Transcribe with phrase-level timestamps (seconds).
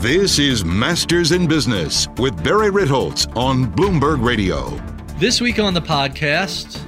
[0.00, 4.70] This is Masters in Business with Barry Ritholtz on Bloomberg Radio.
[5.18, 6.80] This week on the podcast,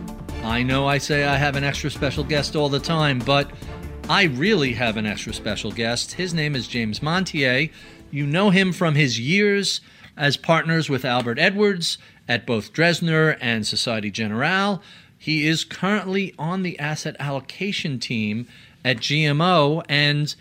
[0.44, 3.50] I know I say I have an extra special guest all the time, but
[4.08, 6.12] I really have an extra special guest.
[6.12, 7.70] His name is James Montier.
[8.12, 9.80] You know him from his years
[10.16, 14.80] as partners with Albert Edwards at both Dresdner and Societe Generale.
[15.18, 18.46] He is currently on the asset allocation team
[18.84, 20.32] at GMO and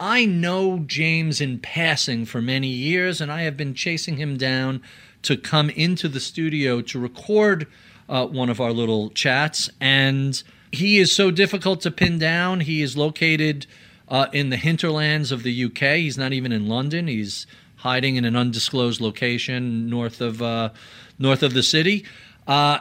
[0.00, 4.80] I know James in passing for many years, and I have been chasing him down
[5.22, 7.66] to come into the studio to record
[8.08, 9.68] uh, one of our little chats.
[9.80, 12.60] And he is so difficult to pin down.
[12.60, 13.66] He is located
[14.08, 15.96] uh, in the hinterlands of the UK.
[15.96, 17.08] He's not even in London.
[17.08, 20.70] He's hiding in an undisclosed location north of uh,
[21.18, 22.04] north of the city.
[22.46, 22.78] Uh,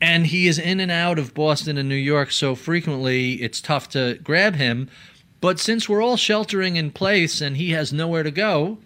[0.00, 3.88] and he is in and out of Boston and New York so frequently, it's tough
[3.90, 4.90] to grab him.
[5.40, 8.78] But since we're all sheltering in place and he has nowhere to go,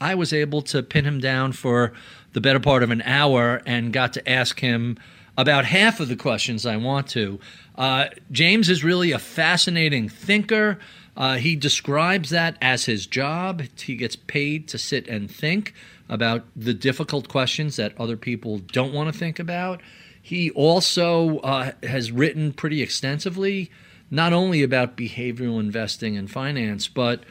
[0.00, 1.92] I was able to pin him down for
[2.32, 4.98] the better part of an hour and got to ask him
[5.36, 7.38] about half of the questions I want to.
[7.76, 10.78] Uh, James is really a fascinating thinker.
[11.16, 13.62] Uh, he describes that as his job.
[13.78, 15.74] He gets paid to sit and think
[16.08, 19.80] about the difficult questions that other people don't want to think about.
[20.20, 23.70] He also uh, has written pretty extensively
[24.10, 27.22] not only about behavioral investing and finance, but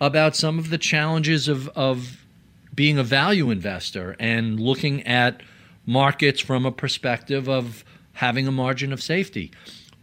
[0.00, 2.24] about some of the challenges of, of
[2.74, 5.42] being a value investor and looking at
[5.84, 9.50] markets from a perspective of having a margin of safety.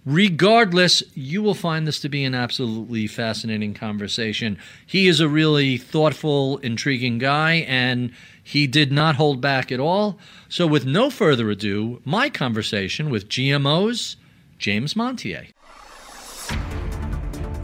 [0.06, 4.58] Regardless, you will find this to be an absolutely fascinating conversation.
[4.86, 8.12] He is a really thoughtful, intriguing guy, and
[8.44, 10.20] he did not hold back at all.
[10.48, 14.16] So, with no further ado, my conversation with GMO's
[14.60, 15.48] James Montier.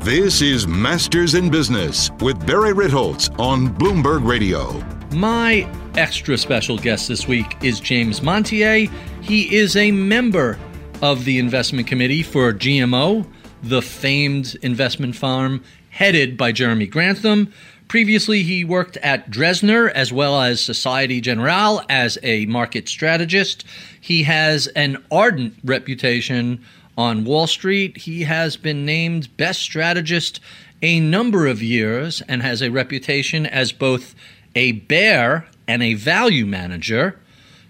[0.04, 4.84] This is Masters in Business with Barry Ritholtz on Bloomberg Radio.
[5.12, 8.90] My extra special guest this week is James Montier.
[9.22, 10.58] He is a member
[11.04, 13.28] of the investment committee for GMO,
[13.62, 17.54] the famed investment firm headed by Jeremy Grantham.
[17.88, 23.66] Previously, he worked at Dresdner as well as Societe Generale as a market strategist.
[24.00, 26.66] He has an ardent reputation
[27.02, 27.98] on Wall Street.
[27.98, 30.40] He has been named best strategist
[30.84, 34.14] a number of years and has a reputation as both
[34.54, 37.20] a bear and a value manager.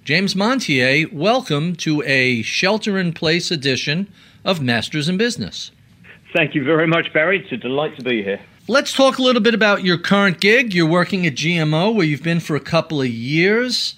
[0.04, 4.12] James Montier, welcome to a shelter in place edition
[4.44, 5.72] of Masters in Business.
[6.34, 7.40] Thank you very much, Barry.
[7.40, 8.42] It's a delight to be here.
[8.68, 10.74] Let's talk a little bit about your current gig.
[10.74, 13.96] You're working at GMO, where you've been for a couple of years.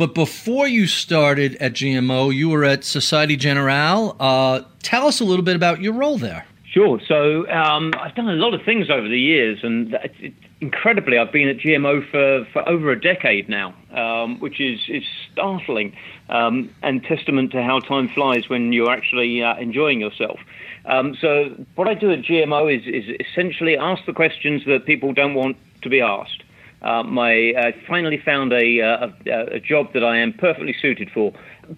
[0.00, 4.16] But before you started at GMO, you were at Societe Generale.
[4.18, 6.46] Uh, tell us a little bit about your role there.
[6.64, 6.98] Sure.
[7.06, 11.18] So um, I've done a lot of things over the years, and it, it, incredibly,
[11.18, 15.94] I've been at GMO for, for over a decade now, um, which is, is startling
[16.30, 20.40] um, and testament to how time flies when you're actually uh, enjoying yourself.
[20.86, 25.12] Um, so what I do at GMO is, is essentially ask the questions that people
[25.12, 26.42] don't want to be asked
[26.82, 31.10] uh, my I finally found a, uh, a, a job that I am perfectly suited
[31.12, 31.32] for.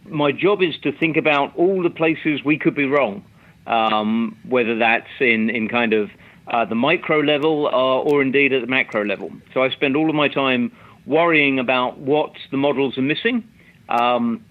[0.06, 3.24] My job is to think about all the places we could be wrong,
[3.66, 6.10] um, whether that's in in kind of
[6.48, 9.30] uh, the micro level uh, or indeed at the macro level.
[9.54, 10.72] So I spend all of my time
[11.06, 13.44] worrying about what the models are missing
[13.88, 14.44] um,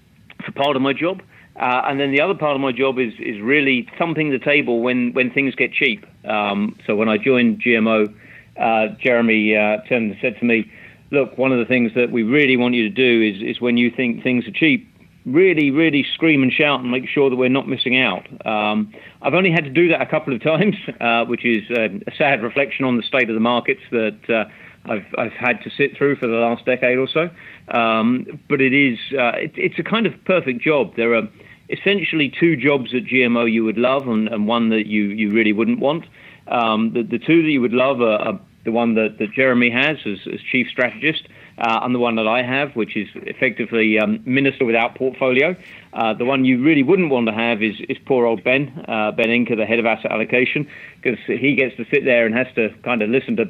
[0.45, 1.21] for part of my job.
[1.55, 4.81] Uh, and then the other part of my job is is really thumping the table
[4.81, 6.05] when, when things get cheap.
[6.25, 8.13] Um, so when I joined GMO,
[8.59, 10.71] uh, Jeremy uh, said to me,
[11.11, 13.77] "Look, one of the things that we really want you to do is is when
[13.77, 14.87] you think things are cheap."
[15.23, 18.25] Really, really scream and shout and make sure that we're not missing out.
[18.43, 18.91] Um,
[19.21, 22.15] I've only had to do that a couple of times, uh, which is uh, a
[22.17, 24.45] sad reflection on the state of the markets that uh,
[24.91, 27.29] I've, I've had to sit through for the last decade or so.
[27.67, 30.95] Um, but it is uh, it, it's a kind of perfect job.
[30.95, 31.29] There are
[31.71, 35.53] essentially two jobs at GMO you would love and, and one that you, you really
[35.53, 36.05] wouldn't want.
[36.47, 39.69] Um, the, the two that you would love are, are the one that, that Jeremy
[39.69, 41.27] has as, as chief strategist,
[41.57, 45.55] uh, and the one that I have, which is effectively um, Minister without portfolio.
[45.93, 49.11] Uh, the one you really wouldn't want to have is, is poor old Ben, uh,
[49.11, 50.67] Ben Inker, the head of asset allocation,
[51.01, 53.45] because he gets to sit there and has to kind of listen to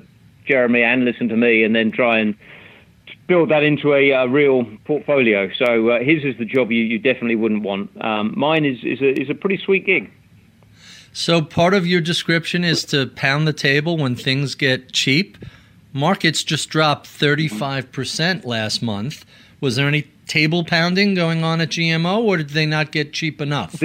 [0.47, 2.35] Jeremy and listen to me and then try and
[3.27, 5.49] build that into a, a real portfolio.
[5.57, 7.89] So uh, his is the job you, you definitely wouldn't want.
[8.03, 10.11] Um, mine is, is, a, is a pretty sweet gig.
[11.13, 15.37] So part of your description is to pound the table when things get cheap.
[15.93, 19.25] Markets just dropped 35% last month.
[19.59, 23.41] Was there any table pounding going on at GMO, or did they not get cheap
[23.41, 23.83] enough?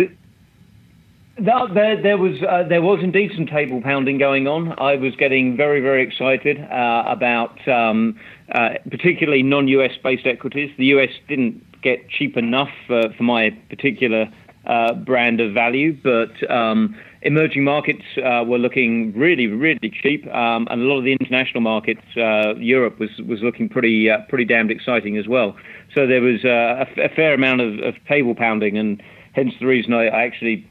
[1.38, 4.72] No, there, there was uh, there was indeed some table pounding going on.
[4.78, 8.18] I was getting very very excited uh, about um,
[8.52, 10.72] uh, particularly non-US based equities.
[10.78, 14.32] The US didn't get cheap enough for my particular
[14.66, 16.96] uh, brand of value, but um,
[17.26, 21.60] emerging markets uh, were looking really, really cheap, um, and a lot of the international
[21.60, 25.56] markets, uh, Europe was was looking pretty uh, pretty damned exciting as well.
[25.92, 29.02] So there was uh, a, a, fair amount of, of, table pounding, and
[29.32, 30.68] hence the reason I, I actually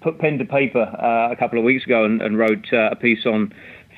[0.00, 2.96] put pen to paper uh, a couple of weeks ago and, and wrote uh, a
[2.96, 3.52] piece on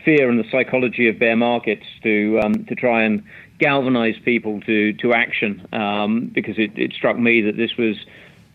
[0.05, 3.23] fear and the psychology of bear markets to um, to try and
[3.61, 7.97] galvanize people to to action um, because it, it struck me that this was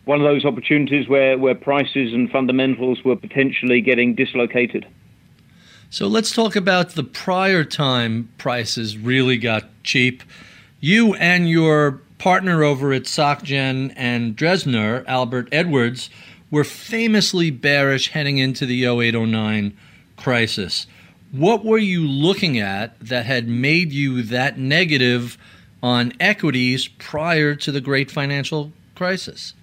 [0.06, 4.86] one of those opportunities where, where prices and fundamentals were potentially getting dislocated.
[5.90, 10.24] So let's talk about the prior time prices really got cheap.
[10.80, 16.10] You and your partner over at SocGen and Dresdner, Albert Edwards,
[16.52, 19.76] were famously bearish heading into the 0809
[20.18, 20.88] crisis.
[21.32, 25.38] What were you looking at that had made you that negative
[25.84, 29.54] on equities prior to the great financial crisis?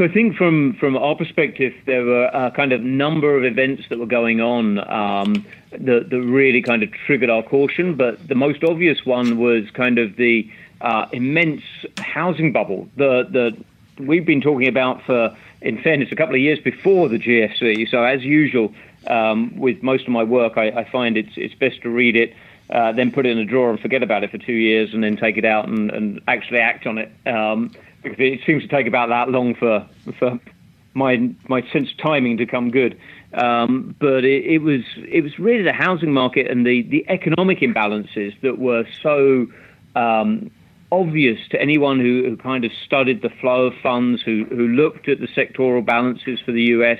[0.00, 3.82] So I think from from our perspective, there were a kind of number of events
[3.90, 7.96] that were going on um, that, that really kind of triggered our caution.
[7.96, 10.50] But the most obvious one was kind of the
[10.80, 11.60] uh, immense
[11.98, 13.62] housing bubble that
[13.98, 17.86] we've been talking about for, in fairness, a couple of years before the GFC.
[17.90, 18.72] So as usual,
[19.06, 22.34] um, with most of my work, I, I, find it's it's best to read it.
[22.70, 25.04] Uh, then put it in a drawer and forget about it for two years, and
[25.04, 27.12] then take it out and, and actually act on it.
[27.26, 27.72] Um,
[28.04, 29.86] it seems to take about that long for
[30.18, 30.38] for
[30.94, 32.98] my my sense of timing to come good.
[33.32, 37.60] Um, but it, it, was it was really the housing market and the the economic
[37.60, 39.46] imbalances that were so
[39.94, 40.50] um,
[40.90, 45.08] obvious to anyone who, who, kind of studied the flow of funds, who who looked
[45.08, 46.98] at the sectoral balances for the U.S.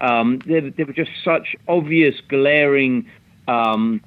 [0.00, 3.06] Um, there, there, were just such obvious, glaring
[3.48, 4.00] um,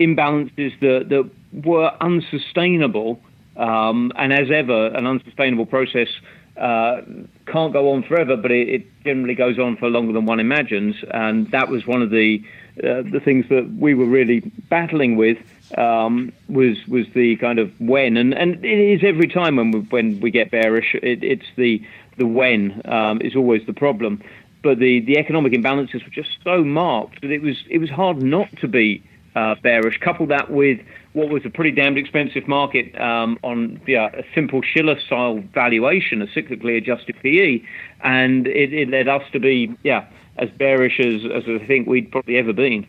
[0.00, 1.30] imbalances that that
[1.64, 3.20] were unsustainable
[3.58, 6.08] um, and as ever, an unsustainable process
[6.56, 7.02] uh,
[7.46, 10.96] can't go on forever, but it, it, generally goes on for longer than one imagines.
[11.12, 12.42] And that was one of the
[12.78, 15.38] uh, the things that we were really battling with
[15.78, 19.80] um, was was the kind of when, and, and it is every time when we,
[19.80, 21.82] when we get bearish, it, it's the
[22.16, 24.22] the when um, is always the problem.
[24.62, 28.22] But the, the economic imbalances were just so marked that it was it was hard
[28.22, 29.02] not to be
[29.36, 29.98] uh, bearish.
[29.98, 30.80] Couple that with
[31.18, 36.22] what was a pretty damned expensive market um, on yeah, a simple Shiller style valuation,
[36.22, 37.60] a cyclically adjusted PE,
[38.02, 40.06] and it, it, led us to be yeah
[40.38, 42.86] as bearish as, as I think we'd probably ever been.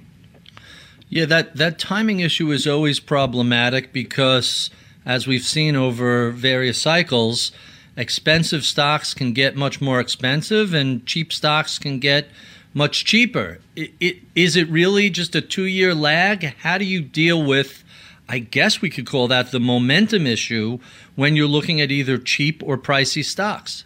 [1.10, 4.70] Yeah, that, that timing issue is always problematic because,
[5.08, 7.52] as we've seen over various cycles,
[7.98, 12.28] expensive stocks can get much more expensive and cheap stocks can get
[12.76, 13.58] much cheaper.
[13.76, 16.44] It, it, is it really just a two year lag?
[16.60, 17.84] How do you deal with
[18.30, 20.78] I guess we could call that the momentum issue
[21.16, 23.86] when you're looking at either cheap or pricey stocks.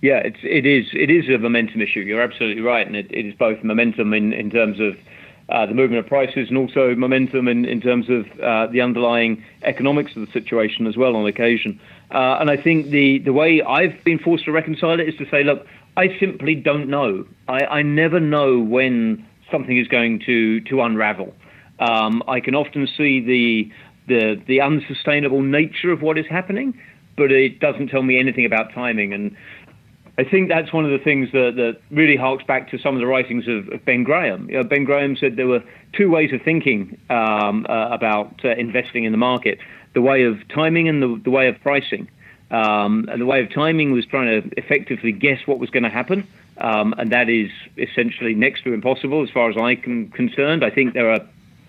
[0.00, 0.86] Yeah, it's, it is.
[0.94, 2.00] It is a momentum issue.
[2.00, 4.96] You're absolutely right, and it, it is both momentum in, in terms of
[5.50, 9.44] uh, the movement of prices and also momentum in, in terms of uh, the underlying
[9.64, 11.78] economics of the situation as well on occasion.
[12.10, 15.28] Uh, and I think the, the way I've been forced to reconcile it is to
[15.30, 17.26] say, look, I simply don't know.
[17.48, 21.34] I, I never know when something is going to, to unravel.
[21.82, 23.70] Um, I can often see the,
[24.06, 26.68] the the unsustainable nature of what is happening,
[27.16, 29.12] but it doesn't tell me anything about timing.
[29.12, 29.36] And
[30.16, 33.00] I think that's one of the things that, that really harks back to some of
[33.00, 34.48] the writings of, of Ben Graham.
[34.48, 38.50] You know, ben Graham said there were two ways of thinking um, uh, about uh,
[38.50, 39.58] investing in the market:
[39.94, 42.08] the way of timing and the, the way of pricing.
[42.52, 45.94] Um, and the way of timing was trying to effectively guess what was going to
[46.00, 46.28] happen.
[46.58, 50.62] Um, and that is essentially next to impossible as far as I'm concerned.
[50.62, 51.22] I think there are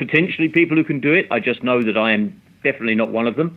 [0.06, 1.26] potentially people who can do it.
[1.36, 2.24] I just know that I am
[2.64, 3.50] definitely not one of them.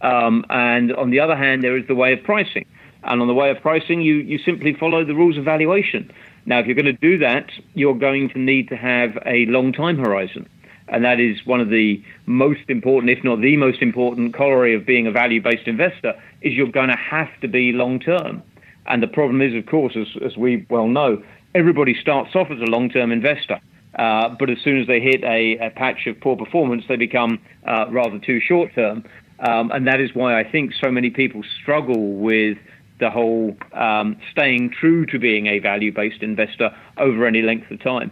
[0.00, 2.66] Um, and on the other hand, there is the way of pricing.
[3.02, 6.02] And on the way of pricing, you, you simply follow the rules of valuation.
[6.46, 9.72] Now, if you're going to do that, you're going to need to have a long
[9.72, 10.48] time horizon.
[10.90, 14.86] and that is one of the most important, if not the most important, corollary of
[14.86, 18.42] being a value-based investor, is you're going to have to be long-term.
[18.86, 21.22] And the problem is, of course, as, as we well know,
[21.54, 23.60] everybody starts off as a long-term investor.
[23.98, 27.40] Uh, but as soon as they hit a, a patch of poor performance, they become
[27.66, 29.04] uh, rather too short term.
[29.40, 32.58] Um, and that is why I think so many people struggle with
[33.00, 37.80] the whole um, staying true to being a value based investor over any length of
[37.80, 38.10] time.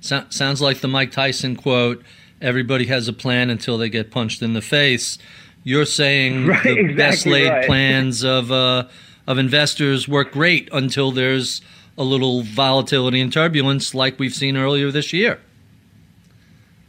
[0.00, 2.04] So- sounds like the Mike Tyson quote
[2.40, 5.18] everybody has a plan until they get punched in the face.
[5.62, 7.66] You're saying right, the exactly best laid right.
[7.66, 8.88] plans of, uh,
[9.26, 11.62] of investors work great until there's
[11.96, 15.40] a little volatility and turbulence like we've seen earlier this year.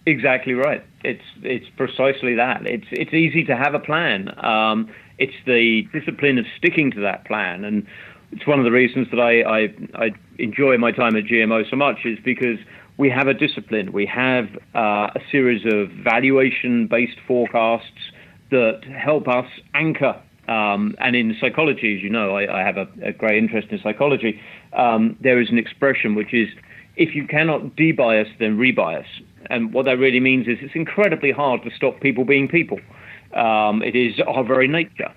[0.06, 0.84] Exactly right.
[1.04, 2.66] It's it's precisely that.
[2.66, 4.34] It's it's easy to have a plan.
[4.44, 7.88] Um, it's the discipline of sticking to that plan, and
[8.32, 11.76] it's one of the reasons that I, I, I enjoy my time at GMO so
[11.76, 12.60] much is because
[12.98, 13.92] we have a discipline.
[13.94, 18.12] We have uh, a series of valuation-based forecasts
[18.52, 20.22] that help us anchor.
[20.48, 23.80] Um, and in psychology, as you know, I, I have a, a, great interest in
[23.82, 24.40] psychology.
[24.74, 26.50] Um, there is an expression which is,
[26.96, 29.08] if you cannot debias, then rebias.
[29.50, 32.80] And what that really means is it's incredibly hard to stop people being people.
[33.34, 35.12] Um, it is our very nature.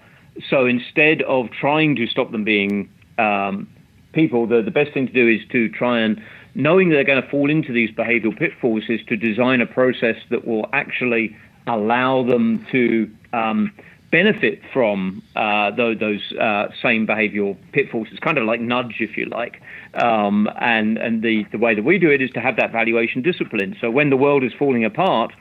[0.49, 3.69] So instead of trying to stop them being um,
[4.13, 6.21] people, the, the best thing to do is to try and,
[6.55, 10.47] knowing they're going to fall into these behavioral pitfalls, is to design a process that
[10.47, 13.73] will actually allow them to um,
[14.11, 18.09] benefit from uh, those, those uh, same behavioral pitfalls.
[18.11, 19.61] It's kind of like nudge, if you like.
[19.95, 23.23] Um, and and the, the way that we do it is to have that valuation
[23.23, 23.77] discipline.
[23.81, 25.33] So when the world is falling apart,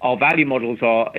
[0.00, 1.12] our value models are,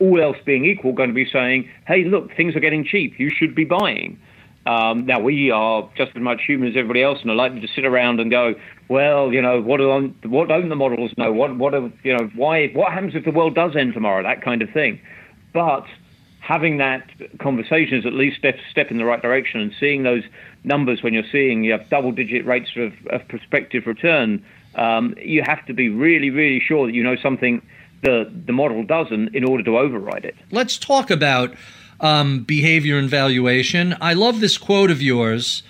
[0.00, 3.18] all else being equal, going to be saying, hey, look, things are getting cheap.
[3.18, 4.20] You should be buying.
[4.66, 7.68] Um, now, we are just as much human as everybody else and are likely to
[7.68, 8.54] sit around and go,
[8.88, 11.32] well, you know, what, do, what don't the models know?
[11.32, 14.22] What, what, are, you know, why, what happens if the world does end tomorrow?
[14.22, 15.00] That kind of thing.
[15.54, 15.86] But
[16.48, 17.06] having that
[17.38, 20.22] conversation is at least step, step in the right direction and seeing those
[20.64, 24.42] numbers when you're seeing you have double digit rates of, of prospective return,
[24.74, 27.60] um, you have to be really, really sure that you know something
[28.02, 30.34] the, the model doesn't in order to override it.
[30.50, 31.54] Let's talk about
[32.00, 33.94] um, behavior and valuation.
[34.00, 35.62] I love this quote of yours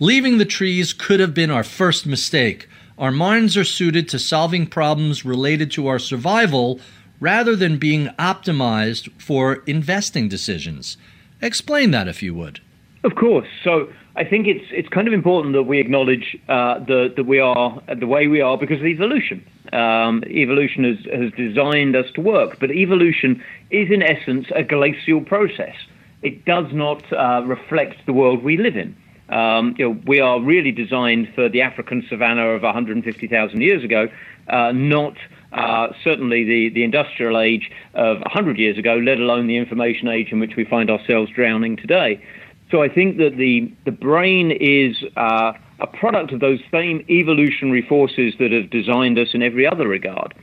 [0.00, 2.68] Leaving the trees could have been our first mistake.
[2.98, 6.80] Our minds are suited to solving problems related to our survival
[7.20, 10.96] rather than being optimized for investing decisions.
[11.40, 12.60] Explain that if you would.
[13.04, 13.48] Of course.
[13.62, 17.38] So I think it's it's kind of important that we acknowledge uh, the, that we
[17.38, 19.46] are the way we are because of evolution.
[19.72, 25.20] Um, evolution has, has designed us to work, but evolution is in essence a glacial
[25.20, 25.74] process.
[26.22, 28.96] It does not uh, reflect the world we live in.
[29.28, 34.08] Um, you know, we are really designed for the African savannah of 150,000 years ago,
[34.48, 35.16] uh, not
[35.56, 40.30] uh, certainly the, the industrial age of 100 years ago, let alone the information age
[40.30, 42.22] in which we find ourselves drowning today.
[42.70, 47.82] So I think that the, the brain is uh, a product of those same evolutionary
[47.82, 50.34] forces that have designed us in every other regard.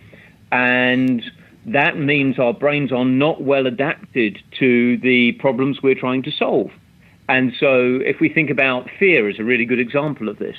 [0.52, 1.24] And
[1.66, 6.72] that means our brains are not well adapted to the problems we're trying to solve.
[7.30, 10.58] And so if we think about fear as a really good example of this,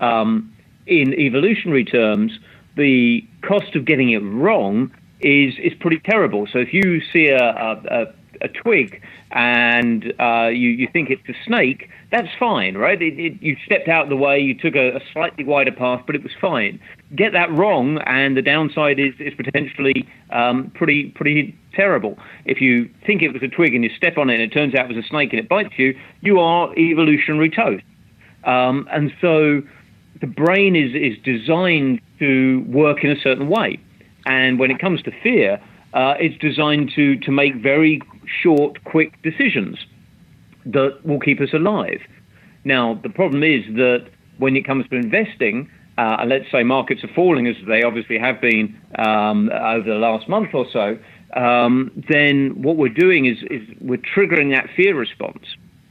[0.00, 0.52] um,
[0.86, 2.38] in evolutionary terms,
[2.76, 6.46] the cost of getting it wrong is, is pretty terrible.
[6.52, 11.34] So if you see a, a, a twig and uh, you, you think it's a
[11.46, 13.00] snake, that's fine, right?
[13.00, 16.02] It, it, you stepped out of the way, you took a, a, slightly wider path,
[16.06, 16.78] but it was fine.
[17.14, 22.18] Get that wrong, and the downside is, is potentially um, pretty pretty terrible.
[22.44, 24.74] If you think it was a twig and you step on it and it turns
[24.74, 27.84] out it was a snake and it bites you, you are evolutionary toast.
[28.44, 29.62] Um, and so
[30.20, 33.70] the brain is, is designed to work in a certain way.
[34.26, 35.60] And when it comes to fear,
[35.92, 38.00] uh, it's designed to, to make very
[38.42, 39.76] short, quick decisions
[40.66, 42.00] that will keep us alive.
[42.64, 44.02] Now, the problem is that
[44.38, 45.56] when it comes to investing,
[45.98, 48.66] uh, and let's say markets are falling as they obviously have been
[48.98, 50.86] um, over the last month or so,
[51.34, 55.44] um, then what we're doing is, is we're triggering that fear response.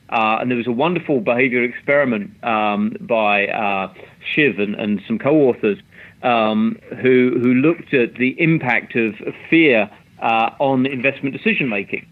[0.10, 3.94] Uh, and there was a wonderful behavior experiment um, by uh,
[4.34, 5.78] Shiv and, and some co-authors
[6.24, 9.16] um, who who looked at the impact of
[9.50, 9.90] fear
[10.22, 12.08] uh, on investment decision making.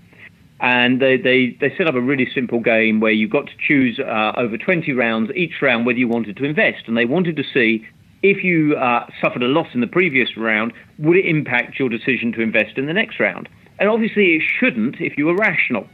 [0.61, 3.97] And they, they, they set up a really simple game where you got to choose
[3.97, 6.83] uh, over 20 rounds, each round, whether you wanted to invest.
[6.87, 7.87] And they wanted to see
[8.21, 12.33] if you uh, suffered a loss in the previous round, would it impact your decision
[12.33, 13.47] to invest in the next round?
[13.79, 15.87] And obviously, it shouldn't if you were rational.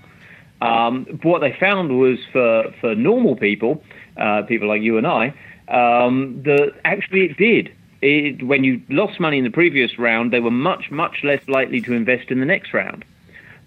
[0.62, 3.84] Um, what they found was for, for normal people,
[4.18, 5.28] uh, people like you and I,
[5.68, 7.75] um, that actually it did.
[8.02, 11.82] It, when you lost money in the previous round, they were much, much less likely
[11.82, 13.06] to invest in the next round.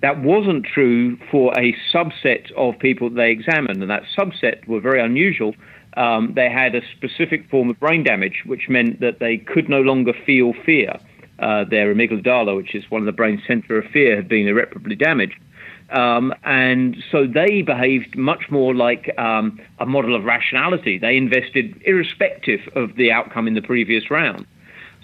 [0.01, 5.01] That wasn't true for a subset of people they examined, and that subset were very
[5.01, 5.55] unusual.
[5.97, 9.81] Um, they had a specific form of brain damage, which meant that they could no
[9.81, 10.99] longer feel fear.
[11.41, 14.97] Uh, their amygdala, which is one of the brain center of fear, had been irreparably
[14.97, 15.39] damaged.
[15.91, 20.99] Um, and so they behaved much more like um, a model of rationality.
[20.99, 24.47] They invested irrespective of the outcome in the previous round.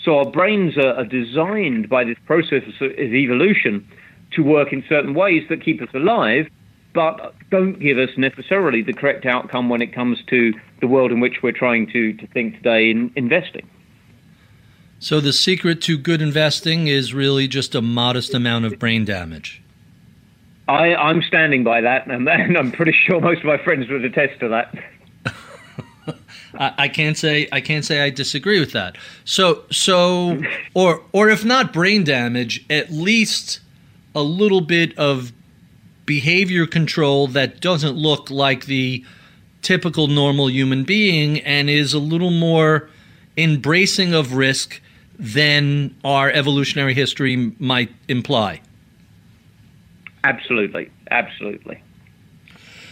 [0.03, 3.87] So our brains are, are designed by this process of evolution
[4.33, 6.49] to work in certain ways that keep us alive,
[6.93, 11.21] but don't give us necessarily the correct outcome when it comes to the world in
[11.21, 13.69] which we're trying to, to think today in investing.
[14.99, 19.63] So the secret to good investing is really just a modest amount of brain damage.
[20.69, 24.05] I, I'm standing by that, and, and I'm pretty sure most of my friends would
[24.05, 24.75] attest to that.
[26.57, 28.97] I, can't say I can't say I disagree with that.
[29.25, 30.41] So so
[30.73, 33.61] or or if not brain damage, at least
[34.15, 35.33] a little bit of
[36.07, 39.05] behavior control that doesn't look like the
[39.63, 42.89] typical normal human being and is a little more
[43.37, 44.81] embracing of risk
[45.19, 48.61] than our evolutionary history might imply.
[50.25, 51.83] Absolutely, absolutely.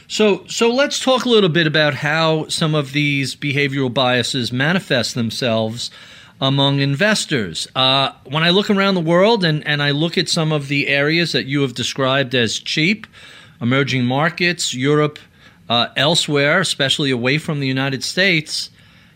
[0.07, 5.15] So, so let's talk a little bit about how some of these behavioral biases manifest
[5.15, 5.91] themselves
[6.43, 7.67] among investors.
[7.75, 10.89] Uh, when I look around the world and, and I look at some of the
[10.89, 13.07] areas that you have described as cheap,
[13.61, 15.19] emerging markets, Europe,
[15.71, 18.69] uh, elsewhere, especially away from the United States,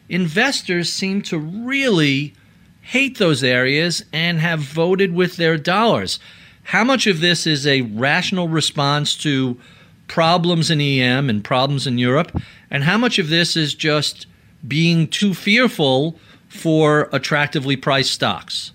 [0.08, 2.32] investors seem to really
[2.80, 6.18] hate those areas and have voted with their dollars.
[6.66, 9.56] How much of this is a rational response to
[10.08, 12.37] problems in EM and problems in Europe?
[12.73, 14.26] And how much of this is just
[14.66, 16.18] being too fearful
[16.49, 18.73] for attractively priced stocks?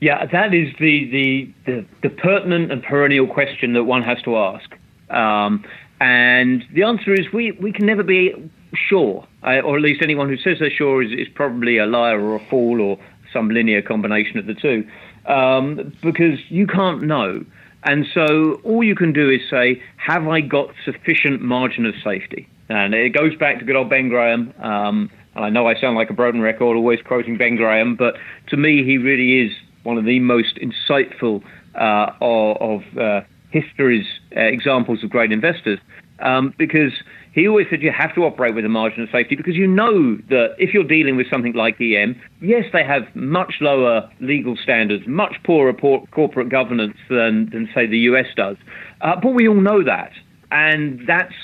[0.00, 4.36] Yeah, that is the, the, the, the pertinent and perennial question that one has to
[4.36, 4.70] ask.
[5.10, 5.64] Um,
[6.00, 8.32] and the answer is we, we can never be
[8.74, 12.20] sure, uh, or at least anyone who says they're sure is, is probably a liar
[12.20, 12.98] or a fool or
[13.32, 14.86] some linear combination of the two
[15.26, 17.44] um, because you can't know.
[17.84, 22.48] And so all you can do is say, have I got sufficient margin of safety?
[22.68, 24.54] And it goes back to good old Ben Graham.
[24.60, 28.16] Um, and I know I sound like a broken record, always quoting Ben Graham, but
[28.48, 31.42] to me, he really is one of the most insightful
[31.74, 34.06] uh, of, of uh, history's
[34.36, 35.78] uh, examples of great investors.
[36.20, 36.92] Um, because
[37.32, 40.16] he always said you have to operate with a margin of safety because you know
[40.28, 45.06] that if you're dealing with something like EM, yes, they have much lower legal standards,
[45.06, 48.56] much poorer corporate governance than, than say, the US does.
[49.00, 50.12] Uh, but we all know that.
[50.50, 51.34] And that's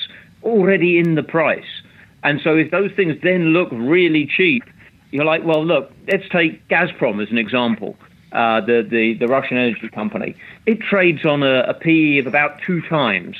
[0.42, 1.82] already in the price.
[2.22, 4.64] And so if those things then look really cheap,
[5.10, 7.96] you're like, well, look, let's take Gazprom as an example.
[8.30, 10.36] Uh, the, the, the Russian energy company.
[10.66, 13.36] It trades on a, a PE of about two times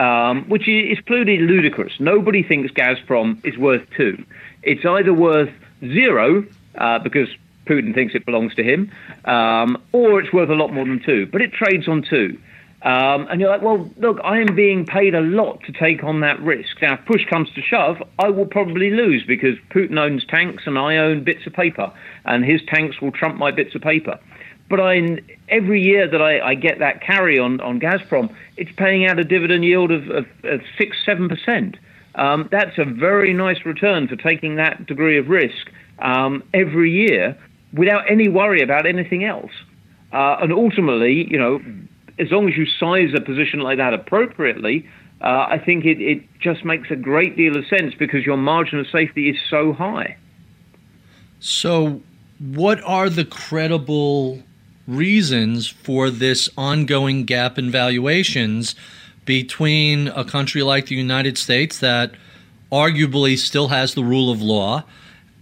[0.00, 1.92] um, which is clearly ludicrous.
[1.98, 4.24] Nobody thinks Gazprom is worth two.
[4.62, 6.44] It's either worth zero
[6.76, 7.28] uh, because
[7.66, 8.92] Putin thinks it belongs to him,
[9.24, 11.26] um, or it's worth a lot more than two.
[11.26, 12.38] But it trades on two.
[12.82, 16.20] Um, and you're like, well, look, I am being paid a lot to take on
[16.20, 16.80] that risk.
[16.82, 20.78] Now, if push comes to shove, I will probably lose because Putin owns tanks and
[20.78, 21.90] I own bits of paper,
[22.24, 24.20] and his tanks will trump my bits of paper.
[24.68, 29.06] But I, every year that I, I, get that carry on, on Gazprom, it's paying
[29.06, 31.76] out a dividend yield of, of, of 6 7%.
[32.16, 37.38] Um, that's a very nice return for taking that degree of risk um, every year
[37.72, 39.52] without any worry about anything else.
[40.12, 41.60] Uh, and ultimately, you know,
[42.18, 44.88] as long as you size a position like that appropriately,
[45.20, 48.78] uh, I think it, it just makes a great deal of sense because your margin
[48.78, 50.16] of safety is so high.
[51.40, 52.02] So,
[52.38, 54.42] what are the credible
[54.86, 58.74] reasons for this ongoing gap in valuations
[59.24, 62.12] between a country like the United States that
[62.70, 64.84] arguably still has the rule of law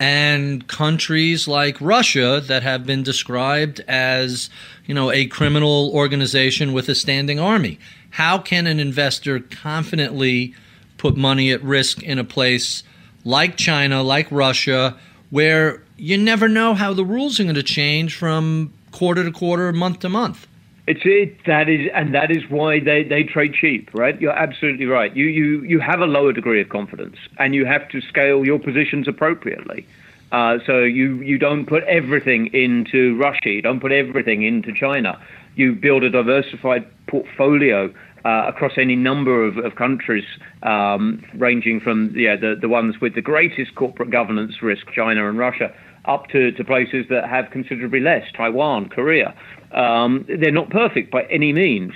[0.00, 4.50] and countries like Russia that have been described as,
[4.86, 7.78] you know, a criminal organization with a standing army.
[8.10, 10.54] How can an investor confidently
[10.98, 12.82] put money at risk in a place
[13.24, 14.96] like China, like Russia,
[15.30, 19.72] where you never know how the rules are going to change from quarter to quarter,
[19.72, 20.46] month to month.
[20.86, 24.20] It's it that is, and that is why they, they trade cheap, right?
[24.20, 25.14] You're absolutely right.
[25.16, 28.58] You you you have a lower degree of confidence, and you have to scale your
[28.58, 29.86] positions appropriately.
[30.30, 33.50] Uh, so you you don't put everything into Russia.
[33.50, 35.18] You don't put everything into China.
[35.56, 37.92] You build a diversified portfolio
[38.24, 40.24] uh, across any number of, of countries,
[40.62, 45.38] um, ranging from yeah, the, the ones with the greatest corporate governance risk, China and
[45.38, 45.72] Russia,
[46.04, 49.34] up to, to places that have considerably less, Taiwan, Korea.
[49.72, 51.92] Um, they're not perfect by any means,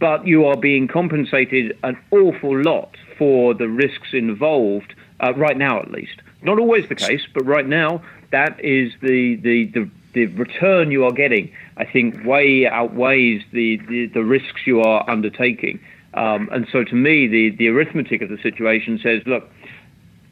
[0.00, 5.80] but you are being compensated an awful lot for the risks involved, uh, right now
[5.80, 6.20] at least.
[6.42, 11.04] Not always the case, but right now, that is the, the, the, the return you
[11.04, 15.80] are getting, I think, way outweighs the, the, the risks you are undertaking.
[16.14, 19.48] Um, and so to me, the, the arithmetic of the situation says, look,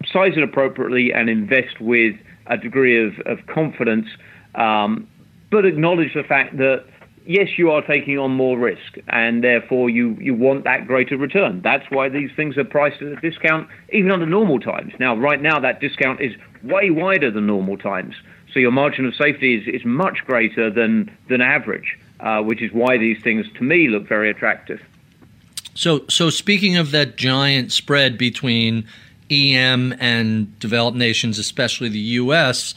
[0.04, 2.16] size it appropriately and invest with
[2.52, 4.06] a degree of, of confidence,
[4.54, 5.08] um,
[5.50, 6.84] but acknowledge the fact that
[7.26, 11.60] yes, you are taking on more risk, and therefore you, you want that greater return.
[11.62, 14.92] That's why these things are priced at a discount, even under normal times.
[14.98, 18.14] Now, right now, that discount is way wider than normal times.
[18.52, 22.72] So your margin of safety is, is much greater than, than average, uh, which is
[22.72, 24.80] why these things, to me, look very attractive.
[25.74, 28.86] So, so speaking of that giant spread between
[29.32, 32.74] EM and developed nations, especially the U.S.,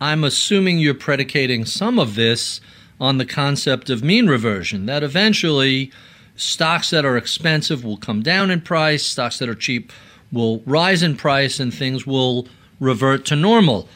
[0.00, 2.60] I'm assuming you're predicating some of this
[3.00, 5.90] on the concept of mean reversion, that eventually
[6.36, 9.92] stocks that are expensive will come down in price, stocks that are cheap
[10.30, 12.46] will rise in price, and things will
[12.80, 13.88] revert to normal.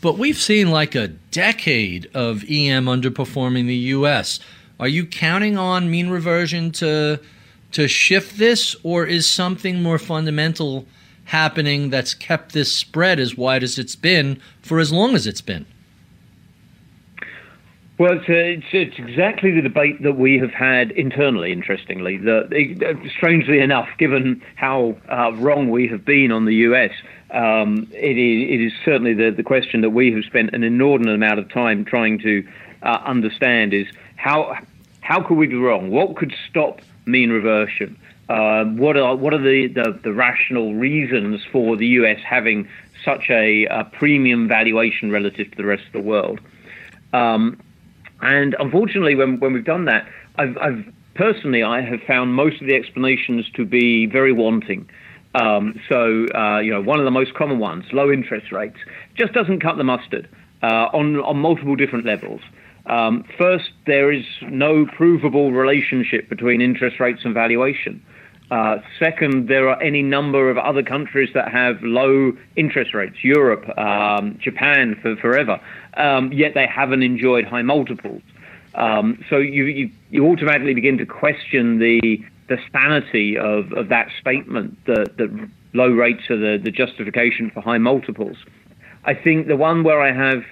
[0.00, 4.40] But we've seen like a decade of EM underperforming the US.
[4.80, 7.20] Are you counting on mean reversion to
[7.72, 10.86] to shift this or is something more fundamental
[11.32, 15.40] happening that's kept this spread as wide as it's been for as long as it's
[15.40, 15.64] been?
[17.98, 22.18] Well, it's, uh, it's, it's, exactly the debate that we have had internally, interestingly.
[22.18, 26.90] The, strangely enough, given how uh, wrong we have been on the US,
[27.30, 31.14] um, it, is, it, is, certainly the, the question that we have spent an inordinate
[31.14, 32.46] amount of time trying to
[32.82, 34.58] uh, understand is how,
[35.00, 35.90] how could we be wrong?
[35.90, 37.96] What could stop mean reversion?
[38.32, 42.66] Uh, what are, what are the, the, the, rational reasons for the US having
[43.04, 46.40] such a, a premium valuation relative to the rest of the world?
[47.12, 47.60] Um,
[48.22, 52.66] and unfortunately, when, when we've done that, I've, I've personally, I have found most of
[52.68, 54.88] the explanations to be very wanting.
[55.34, 58.78] Um, so, uh, you know, one of the most common ones, low interest rates,
[59.14, 60.26] just doesn't cut the mustard
[60.62, 62.40] uh, on, on multiple different levels.
[62.86, 68.02] Um, first, there is no provable relationship between interest rates and valuation.
[68.52, 73.66] Uh, second, there are any number of other countries that have low interest rates, Europe,
[73.78, 75.58] um, Japan for forever,
[75.96, 78.20] um, yet they haven't enjoyed high multiples.
[78.74, 84.08] Um, so you, you, you automatically begin to question the the sanity of, of that
[84.20, 88.36] statement that, that low rates are the, the justification for high multiples.
[89.04, 90.44] I think the one where I have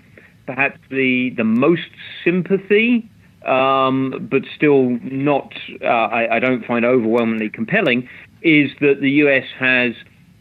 [0.46, 1.90] perhaps the the most
[2.24, 3.09] sympathy
[3.46, 8.08] um, but still not, uh, I, I, don't find overwhelmingly compelling,
[8.42, 9.94] is that the US has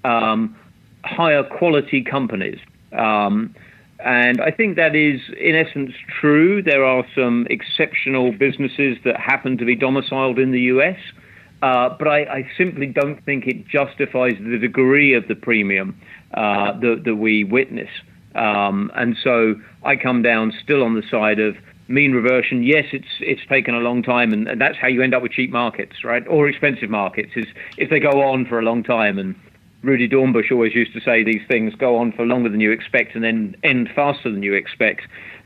[0.03, 0.55] um,
[1.03, 2.59] higher quality companies.
[2.91, 3.55] Um,
[3.99, 6.61] and I think that is, in essence, true.
[6.61, 10.97] There are some exceptional businesses that happen to be domiciled in the US,
[11.61, 15.99] uh, but I, I, simply don't think it justifies the degree of the premium
[16.33, 17.89] uh, that, that, we witness.
[18.35, 21.57] Um, and so I come down still on the side of
[21.89, 25.13] mean reversion, yes, it's it's taken a long time, and, and, that's how you end
[25.13, 27.47] up with cheap markets, right, or expensive markets, is
[27.77, 29.17] if they go on for a long time.
[29.17, 29.35] And
[29.81, 33.15] Rudi Dornbusch always used to say these things go on for longer than you expect
[33.15, 35.01] and then end faster than you expect.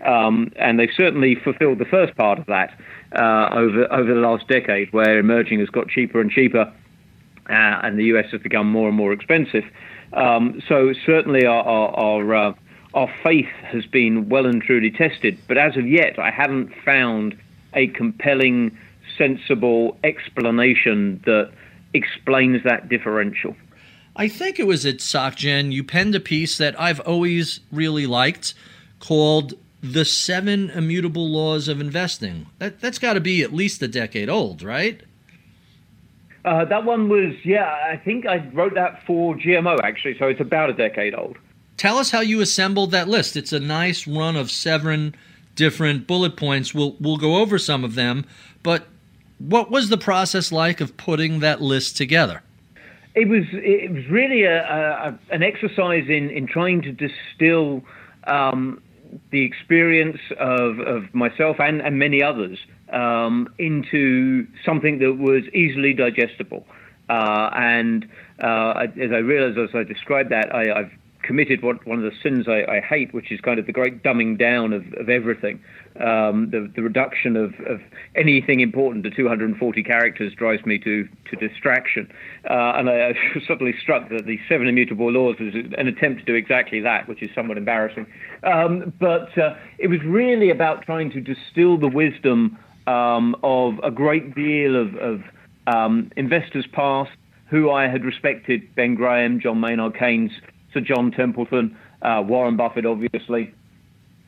[0.05, 2.77] Um, and they've certainly fulfilled the first part of that
[3.17, 6.71] uh, over over the last decade, where emerging has got cheaper and cheaper,
[7.49, 9.63] uh, and the US has become more and more expensive.
[10.13, 12.53] Um, so certainly our, our, our uh,
[12.93, 15.37] our faith has been well and truly tested.
[15.47, 17.37] But as of yet, I haven't found
[17.73, 18.77] a compelling,
[19.17, 21.51] sensible explanation that
[21.93, 23.55] explains that differential.
[24.15, 28.53] I think it was at SocGen you penned a piece that I've always really liked
[28.99, 32.45] called The Seven Immutable Laws of Investing.
[32.59, 35.01] That, that's got to be at least a decade old, right?
[36.45, 40.41] Uh, that one was, yeah, I think I wrote that for GMO actually, so it's
[40.41, 41.37] about a decade old
[41.77, 43.35] tell us how you assembled that list.
[43.35, 45.15] It's a nice run of seven
[45.55, 46.73] different bullet points.
[46.73, 48.25] We'll we'll go over some of them,
[48.61, 48.87] but
[49.39, 52.41] what was the process like of putting that list together?
[53.15, 57.83] It was it was really a, a an exercise in in trying to distill
[58.25, 58.81] um,
[59.31, 62.57] the experience of, of myself and, and many others
[62.91, 66.65] um, into something that was easily digestible.
[67.09, 68.07] Uh, and
[68.41, 70.91] uh, as I realized as I described that, I, have
[71.23, 74.03] committed what, one of the sins I, I, hate, which is kind of the great
[74.03, 75.63] dumbing down of, of everything.
[75.99, 77.81] Um, the, the reduction of, of
[78.15, 82.11] anything important to 240 characters drives me to, to distraction.
[82.49, 86.25] Uh, and I, I suddenly struck that the Seven Immutable Laws was an attempt to
[86.25, 88.05] do exactly that, which is somewhat embarrassing.
[88.43, 92.57] Um, but uh, it was really about trying to distill the wisdom
[92.87, 95.21] um, of a great deal of, of
[95.67, 97.11] um, investors past
[97.53, 100.31] who I had respected Ben Graham, John Maynard Keynes,
[100.73, 103.53] Sir John Templeton, uh, Warren Buffett, obviously,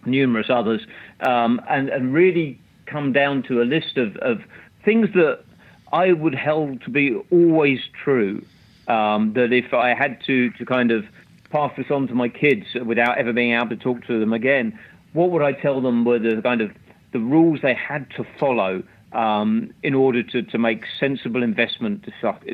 [0.05, 0.81] numerous others,
[1.21, 4.41] um, and, and really come down to a list of, of
[4.84, 5.43] things that
[5.91, 8.43] I would held to be always true.
[8.88, 11.05] Um, that if I had to, to kind of
[11.49, 14.77] pass this on to my kids without ever being able to talk to them again,
[15.13, 16.71] what would I tell them were the kind of
[17.12, 22.05] the rules they had to follow um, in order to, to make sensible investment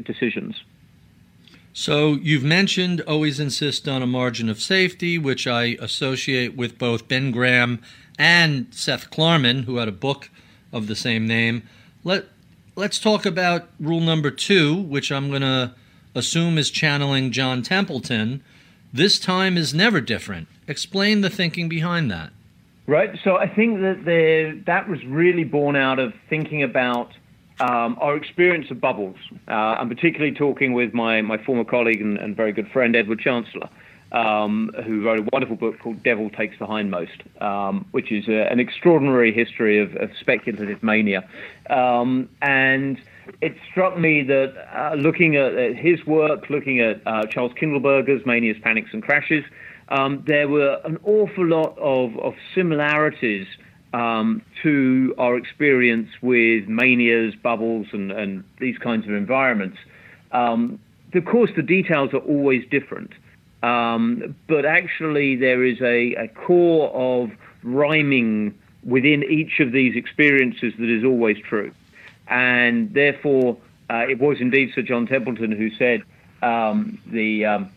[0.05, 0.63] decisions.
[1.73, 7.07] So you've mentioned always insist on a margin of safety, which I associate with both
[7.07, 7.81] Ben Graham
[8.19, 10.29] and Seth Klarman, who had a book
[10.73, 11.63] of the same name.
[12.03, 12.25] Let
[12.75, 15.73] let's talk about rule number two, which I'm going to
[16.15, 18.43] assume is channeling John Templeton.
[18.93, 20.47] This time is never different.
[20.67, 22.31] Explain the thinking behind that.
[22.87, 23.17] Right.
[23.23, 27.11] So I think that there, that was really born out of thinking about
[27.61, 29.17] um, our experience of bubbles.
[29.47, 33.69] Uh, particularly talking with my, my former colleague and, and very good friend, Edward Chancellor,
[34.11, 38.51] um, who wrote a wonderful book called Devil Takes the Hindmost, um, which is a,
[38.51, 41.27] an extraordinary history of, of speculative mania.
[41.69, 42.99] Um, and
[43.41, 48.25] it struck me that uh, looking at, at, his work, looking at uh, Charles Kindleberger's
[48.25, 49.43] Manias, Panics, and Crashes,
[49.89, 53.45] um, there were an awful lot of, of similarities
[53.93, 59.77] um, to our experience with manias, bubbles, and, and these kinds of environments.
[60.31, 60.79] Um,
[61.13, 63.11] of course, the details are always different,
[63.63, 67.31] um, but actually, there is a, a core of
[67.63, 71.71] rhyming within each of these experiences that is always true.
[72.27, 73.57] And therefore,
[73.89, 76.03] uh, it was indeed Sir John Templeton who said
[76.41, 77.69] um, the um,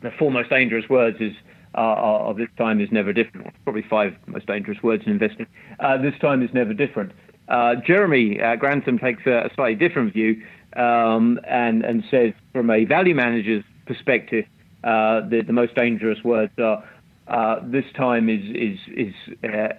[0.00, 1.34] the four most dangerous words is
[1.76, 3.48] uh, of this time is never different.
[3.64, 5.46] Probably five most dangerous words in investing.
[5.80, 7.12] Uh, this time is never different.
[7.48, 10.42] Uh, Jeremy uh, Grantham takes a, a, slightly different view
[10.76, 14.46] um, and and says from a value manager's perspective,
[14.82, 16.84] uh, the, the most dangerous words are.
[17.26, 19.14] Uh, this time is is is,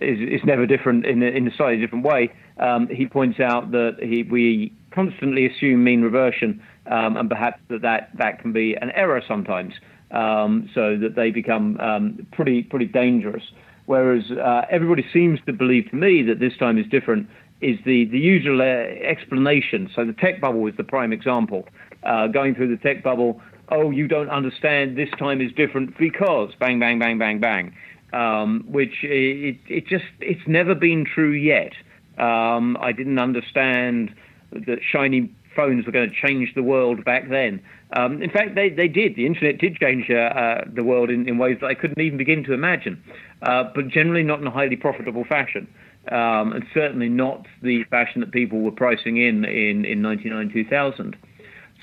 [0.01, 2.33] is is never different in a, in a slightly different way.
[2.57, 7.83] Um, he points out that he, we constantly assume mean reversion, um, and perhaps that,
[7.83, 9.75] that that can be an error sometimes
[10.11, 13.43] um, so that they become um, pretty pretty dangerous.
[13.85, 17.29] Whereas uh, everybody seems to believe to me that this time is different
[17.61, 19.89] is the the usual uh, explanation.
[19.95, 21.67] So the tech bubble is the prime example.
[22.03, 24.97] Uh, going through the tech bubble, oh, you don't understand.
[24.97, 27.75] This time is different because bang bang bang bang bang.
[28.13, 31.73] Um, which it, it just it's never been true yet.
[32.17, 34.13] Um, I didn't understand
[34.51, 37.61] that shiny phones were going to change the world back then.
[37.93, 39.15] Um, in fact, they, they did.
[39.15, 42.17] The internet did change uh, uh, the world in, in, ways that I couldn't even
[42.17, 43.01] begin to imagine,
[43.43, 45.67] uh, but generally not in a highly profitable fashion.
[46.11, 51.15] Um, and certainly not the fashion that people were pricing in in, in 99 2000.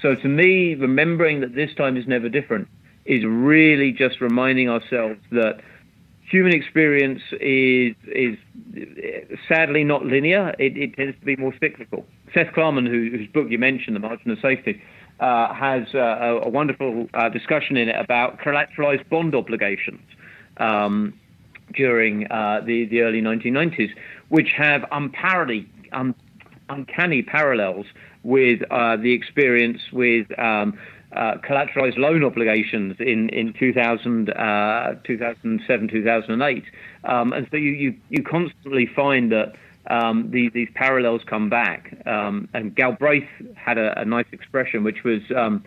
[0.01, 2.69] So to me, remembering that this time is never different
[3.05, 5.61] is really just reminding ourselves that
[6.31, 8.39] human experience is is
[9.49, 10.55] sadly not linear.
[10.59, 12.07] It, it tends to be more cyclical.
[12.33, 14.81] Seth Klarman, who, whose book you mentioned, The Margin of Safety,
[15.23, 20.03] uh, has uh, a, a, wonderful uh, discussion in it about collateralized bond obligations
[20.57, 21.15] um,
[21.73, 23.91] during uh, the, the early 1990s,
[24.31, 26.13] which have unparalleled, un,
[26.69, 27.87] uncanny parallels
[28.25, 30.77] with uh, the experience with um,
[31.15, 36.65] collateralized loan obligations in, in 2000, 2007, 2008.
[37.05, 39.53] Um, and so you, you, you constantly find that
[39.89, 41.95] um, these, these, parallels come back.
[42.07, 45.65] Um, and Galbraith had a, a, nice expression, which was um,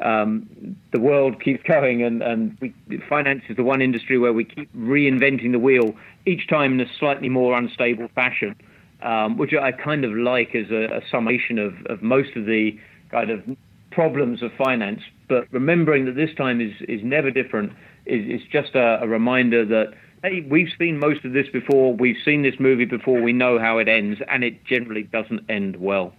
[0.00, 2.72] um, the world keeps going, and, and we,
[3.08, 5.94] finance is the one industry where we keep reinventing the wheel
[6.24, 8.54] each time in a slightly more unstable fashion,
[9.02, 12.78] um, which I kind of like as a, a summation of, of most of the
[13.10, 13.42] kind of
[13.90, 15.00] problems of finance.
[15.28, 17.72] But remembering that this time is, is never different
[18.06, 22.16] is, is just a, a reminder that hey, we've seen most of this before, we've
[22.24, 26.12] seen this movie before, we know how it ends, and it generally doesn't end well.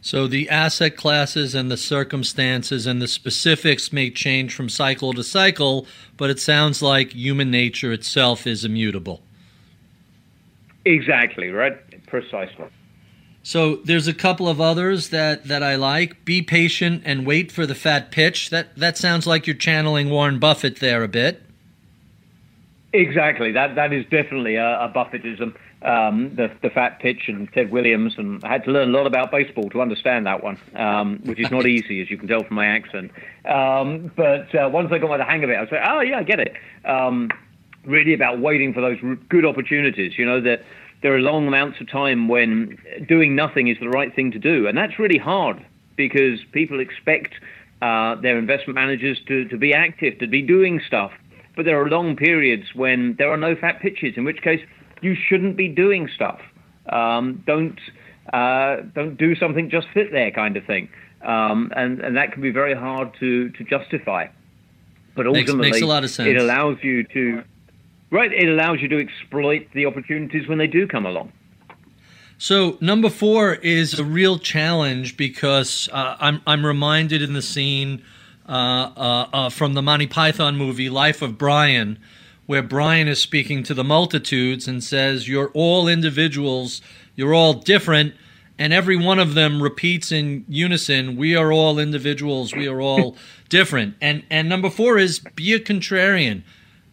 [0.00, 5.22] So the asset classes and the circumstances and the specifics may change from cycle to
[5.22, 9.22] cycle, but it sounds like human nature itself is immutable.
[10.84, 11.78] Exactly, right?
[12.06, 12.66] Precisely.
[13.44, 16.24] So there's a couple of others that, that I like.
[16.24, 18.50] Be patient and wait for the fat pitch.
[18.50, 21.42] That that sounds like you're channeling Warren Buffett there a bit.
[22.94, 23.52] Exactly.
[23.52, 25.54] That that is definitely a, a Buffettism.
[25.82, 29.06] Um, the the fat pitch and Ted Williams, and I had to learn a lot
[29.06, 32.44] about baseball to understand that one, um, which is not easy, as you can tell
[32.44, 33.10] from my accent.
[33.46, 36.18] Um, but uh, once I got the hang of it, I was like, oh yeah,
[36.18, 36.54] I get it.
[36.84, 37.30] Um,
[37.84, 40.18] really about waiting for those good opportunities.
[40.18, 40.62] You know that
[41.02, 44.66] there are long amounts of time when doing nothing is the right thing to do.
[44.66, 45.64] And that's really hard
[45.96, 47.34] because people expect
[47.82, 51.12] uh, their investment managers to, to be active, to be doing stuff.
[51.54, 54.60] But there are long periods when there are no fat pitches, in which case
[55.02, 56.40] you shouldn't be doing stuff.
[56.88, 57.78] Um, don't
[58.32, 60.88] uh, don't do something, just sit there, kind of thing.
[61.22, 64.28] Um, and and that can be very hard to to justify.
[65.14, 65.82] But ultimately, makes, makes
[66.18, 67.44] it allows you to
[68.12, 71.32] Right, it allows you to exploit the opportunities when they do come along.
[72.36, 78.04] So number four is a real challenge because uh, I'm I'm reminded in the scene
[78.48, 81.98] Uh, uh, uh, from the Monty Python movie Life of Brian,
[82.46, 86.82] where Brian is speaking to the multitudes and says, "You're all individuals.
[87.14, 88.14] You're all different."
[88.58, 92.52] And every one of them repeats in unison, "We are all individuals.
[92.52, 93.16] We are all
[93.48, 96.42] different." And and number four is be a contrarian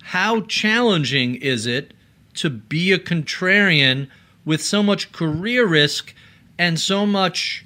[0.10, 1.94] how challenging is it
[2.34, 4.08] to be a contrarian
[4.44, 6.16] with so much career risk
[6.58, 7.64] and so much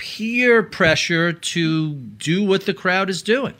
[0.00, 3.52] peer pressure to do what the crowd is doing?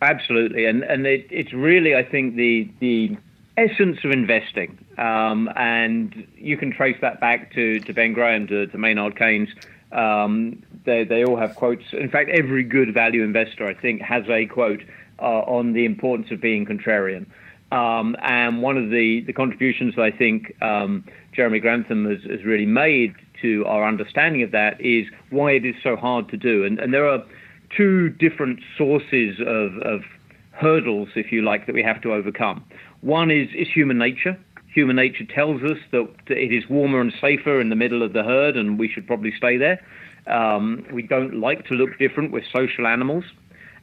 [0.00, 3.16] Absolutely, and and it, it's really I think the the
[3.56, 8.66] essence of investing, um, and you can trace that back to, to Ben Graham, to,
[8.68, 9.48] to Maynard Keynes.
[9.90, 11.84] Um, they they all have quotes.
[11.92, 14.82] In fact, every good value investor I think has a quote
[15.18, 17.26] uh, on the importance of being contrarian.
[17.72, 22.44] Um, and one of the, the contributions that I think um, Jeremy Grantham has, has,
[22.44, 26.64] really made to our understanding of that is why it is so hard to do.
[26.64, 27.22] And, and there are
[27.76, 30.02] two different sources of, of,
[30.52, 32.64] hurdles, if you like, that we have to overcome.
[33.00, 34.38] One is, is human nature.
[34.72, 38.22] Human nature tells us that it is warmer and safer in the middle of the
[38.22, 39.84] herd, and we should probably stay there.
[40.26, 42.32] Um, we don't like to look different.
[42.32, 43.24] We're social animals.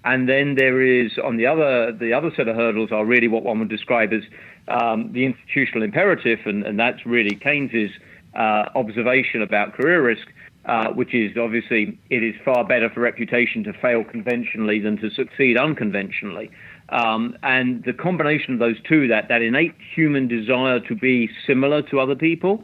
[0.06, 3.44] And then there is on the other the other set of hurdles are really what
[3.44, 4.24] one would describe as
[4.70, 7.92] um, the institutional imperative, and, and that's really Keynes's
[8.36, 10.28] uh, observation about career risk,
[10.66, 15.10] uh, which is obviously it is far better for reputation to fail conventionally than to
[15.10, 16.52] succeed unconventionally.
[16.90, 21.82] Um, and the combination of those two, that, that innate human desire to be similar
[21.84, 22.64] to other people,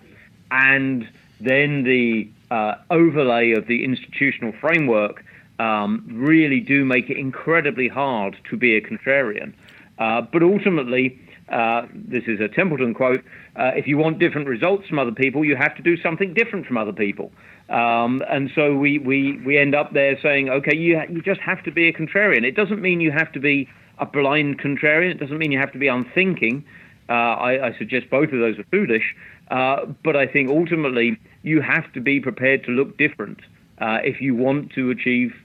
[0.51, 1.07] and
[1.39, 5.23] then the uh, overlay of the institutional framework
[5.59, 9.53] um, really do make it incredibly hard to be a contrarian.
[9.97, 13.23] Uh, but ultimately, uh, this is a Templeton quote
[13.55, 16.65] uh, if you want different results from other people, you have to do something different
[16.65, 17.31] from other people.
[17.69, 21.63] Um, and so we, we, we end up there saying, okay, you, you just have
[21.63, 22.43] to be a contrarian.
[22.43, 25.71] It doesn't mean you have to be a blind contrarian, it doesn't mean you have
[25.71, 26.65] to be unthinking.
[27.07, 29.15] Uh, I, I, suggest both of those are foolish.
[29.49, 33.41] Uh, but I think ultimately you have to be prepared to look different
[33.77, 35.35] uh, if you want to achieve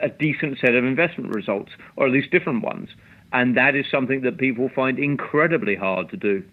[0.00, 2.88] a decent set of investment results, or at least different ones.
[3.32, 6.44] And that is something that people find incredibly hard to do.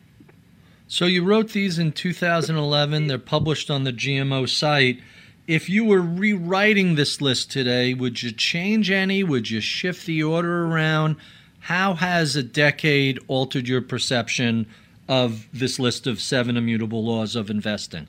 [0.88, 3.08] So you wrote these in 2011.
[3.08, 5.00] They're published on the GMO site.
[5.46, 9.24] If you were rewriting this list today, would you change any?
[9.24, 11.18] Would you shift the order around?
[11.62, 14.68] How has a decade altered your perception
[15.08, 18.08] of this list of seven immutable laws of investing?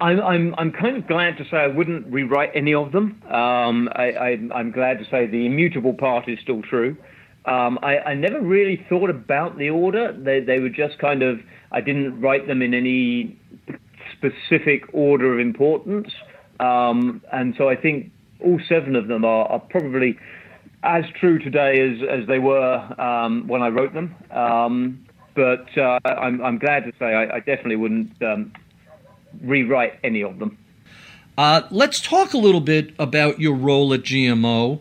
[0.00, 3.22] I'm, I'm, I'm kind of glad to say I wouldn't rewrite any of them.
[3.26, 6.96] Um, I, am glad to say the immutable part is still true.
[7.44, 10.12] Um, I, I, never really thought about the order.
[10.12, 13.38] They, they were just kind of, I didn't write them in any
[14.16, 16.08] specific order of importance.
[16.58, 18.10] Um, and so I think
[18.42, 20.18] all seven of them are, are probably
[20.82, 24.14] as true today as, as they were um, when I wrote them.
[24.30, 28.52] Um, but uh, I'm, I'm, glad to say I, I definitely wouldn't um,
[29.42, 30.58] rewrite any of them.
[31.36, 34.80] Uh, let's talk a little bit about your role at GMO.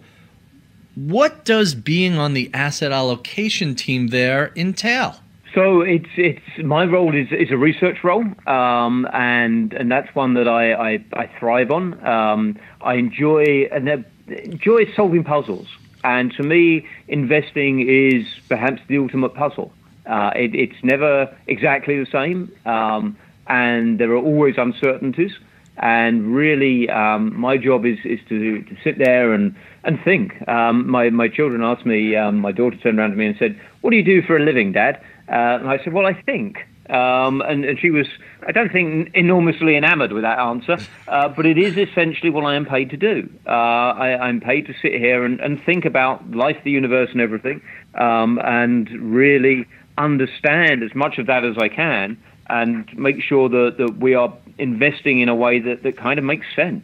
[0.96, 5.16] What does being on the asset allocation team there entail?
[5.54, 10.34] So it's it's my role is, is a research role, um, and and that's one
[10.34, 12.06] that I I, I thrive on.
[12.06, 15.68] Um, I enjoy and enjoy solving puzzles,
[16.04, 19.72] and to me, investing is perhaps the ultimate puzzle.
[20.08, 22.52] Uh, it, it's never exactly the same.
[22.66, 23.16] Um,
[23.48, 25.32] and there are always uncertainties.
[25.78, 30.48] And really, um, my job is, is to, to sit there and, and think.
[30.48, 33.60] Um, my, my children asked me, um, my daughter turned around to me and said,
[33.82, 34.98] What do you do for a living, Dad?
[35.28, 36.58] Uh, and I said, Well, I think.
[36.90, 38.08] Um, and, and, she was,
[38.46, 40.78] I don't think, enormously enamored with that answer,
[41.08, 43.30] uh, but it is essentially what I am paid to do.
[43.48, 47.22] Uh, I, am paid to sit here and, and, think about life, the universe, and
[47.22, 47.62] everything,
[47.96, 49.66] um, and really
[49.98, 52.18] understand as much of that as I can
[52.48, 56.26] and make sure that, that we are investing in a way that, that kind of
[56.26, 56.84] makes sense.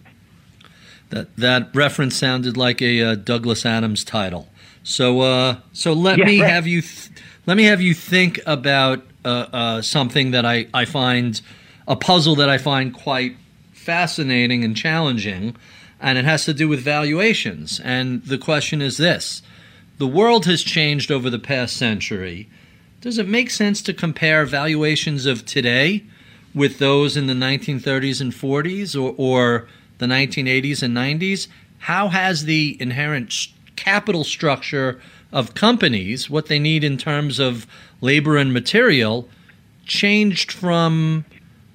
[1.09, 4.47] That, that reference sounded like a uh, Douglas Adams title.
[4.83, 6.49] So, uh, so let yeah, me right.
[6.49, 7.09] have you th-
[7.45, 11.41] let me have you think about uh, uh, something that I, I find
[11.87, 13.35] a puzzle that I find quite
[13.71, 15.55] fascinating and challenging,
[15.99, 17.79] and it has to do with valuations.
[17.79, 19.41] And the question is this
[19.97, 22.47] the world has changed over the past century.
[23.01, 26.03] Does it make sense to compare valuations of today
[26.53, 29.69] with those in the 1930s and 40s or, or
[29.99, 31.47] the 1980s and 90s?
[31.77, 33.33] How has the inherent
[33.77, 34.99] capital structure
[35.31, 37.65] of companies, what they need in terms of
[38.01, 39.29] labor and material,
[39.85, 41.23] changed from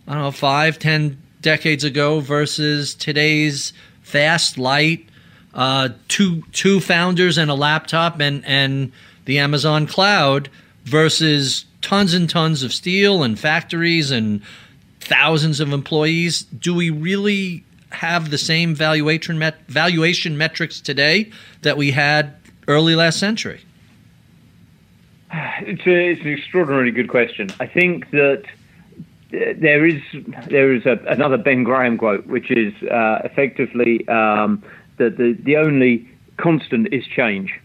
[0.07, 3.73] I don't know five, ten decades ago versus today's
[4.03, 5.09] fast, light,
[5.55, 8.93] uh, two two founders and a laptop and and
[9.25, 10.51] the Amazon cloud
[10.85, 14.43] versus tons and tons of steel and factories and
[15.01, 16.43] thousands of employees.
[16.43, 21.31] Do we really have the same valuation met- valuation metrics today
[21.63, 22.35] that we had
[22.69, 23.61] early last century?
[25.61, 27.49] It's, a, it's an extraordinarily good question.
[27.61, 28.45] I think that
[29.31, 30.01] there is
[30.49, 34.63] there is a, another Ben Graham quote, which is uh, effectively um,
[34.99, 37.61] that the, the only constant is change.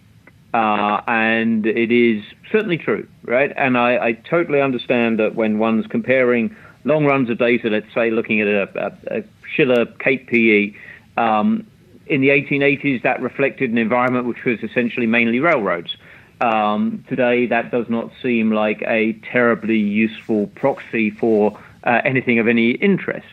[0.53, 3.53] Uh, and it is certainly true, right?
[3.55, 8.09] And I, I, totally understand that when one's comparing long runs of data, let's say
[8.09, 9.23] looking at a, a, a
[9.55, 10.73] Shiller Cape PE,
[11.17, 11.67] um,
[12.07, 15.95] in the 1880s that reflected an environment which was essentially mainly railroads.
[16.41, 22.47] Um, today, that does not seem like a terribly useful proxy for uh, anything of
[22.47, 23.27] any interest.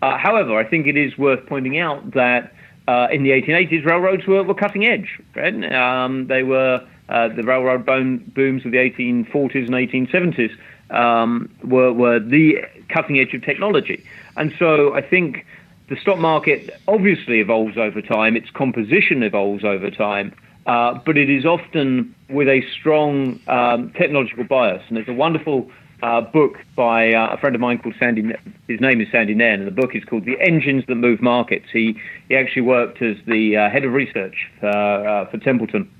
[0.00, 2.54] Uh, however, I think it is worth pointing out that
[2.88, 5.20] uh, in the 1880s, railroads were, were cutting edge.
[5.36, 5.54] Right?
[5.72, 10.56] Um, they were uh, the railroad boom, booms of the 1840s and 1870s
[10.90, 14.02] um, were, were the cutting edge of technology.
[14.36, 15.44] And so I think
[15.90, 20.34] the stock market obviously evolves over time, its composition evolves over time,
[20.66, 24.82] uh, but it is often with a strong um, technological bias.
[24.88, 25.70] And there's a wonderful
[26.02, 28.32] uh, book by uh, a friend of mine called Sandy.
[28.66, 31.66] His name is Sandy Nairn, and the book is called "The Engines That Move Markets."
[31.72, 35.90] He he actually worked as the uh, head of research for, uh, for Templeton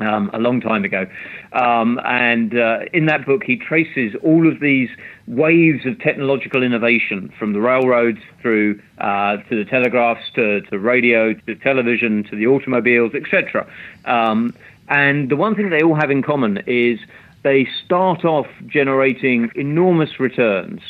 [0.00, 1.06] um, a long time ago.
[1.52, 4.88] Um, and uh, in that book, he traces all of these
[5.26, 11.34] waves of technological innovation from the railroads through uh, to the telegraphs to, to radio
[11.34, 13.70] to television to the automobiles, etc.
[14.06, 14.54] Um,
[14.88, 16.98] and the one thing they all have in common is
[17.42, 20.80] they start off generating enormous returns.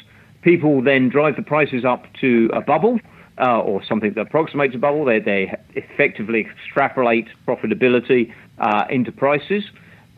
[0.42, 2.98] People then drive the prices up to a bubble.
[3.38, 5.06] Uh, or something that approximates a bubble.
[5.06, 9.64] They, they effectively extrapolate profitability uh, into prices.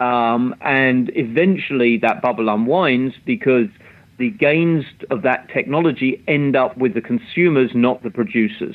[0.00, 3.68] Um, and eventually that bubble unwinds because
[4.18, 8.74] the gains of that technology end up with the consumers, not the producers.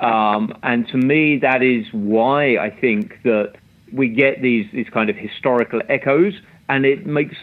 [0.00, 3.56] Um, and to me, that is why I think that
[3.92, 6.34] we get these, these kind of historical echoes.
[6.68, 7.36] And it makes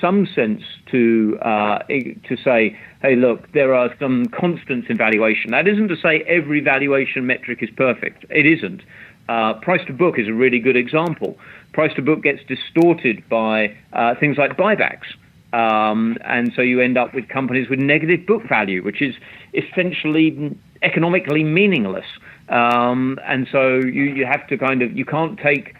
[0.00, 5.50] some sense to uh, to say, hey, look, there are some constants in valuation.
[5.50, 8.24] That isn't to say every valuation metric is perfect.
[8.30, 8.82] It isn't.
[9.28, 11.38] Uh, price to book is a really good example.
[11.72, 15.06] Price to book gets distorted by uh, things like buybacks.
[15.52, 19.14] Um, and so you end up with companies with negative book value, which is
[19.52, 22.06] essentially economically meaningless.
[22.48, 25.74] Um, and so you, you have to kind of, you can't take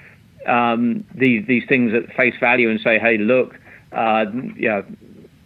[0.46, 3.58] um, these, these things at face value and say, hey, look,
[3.92, 4.24] uh,
[4.68, 4.84] know,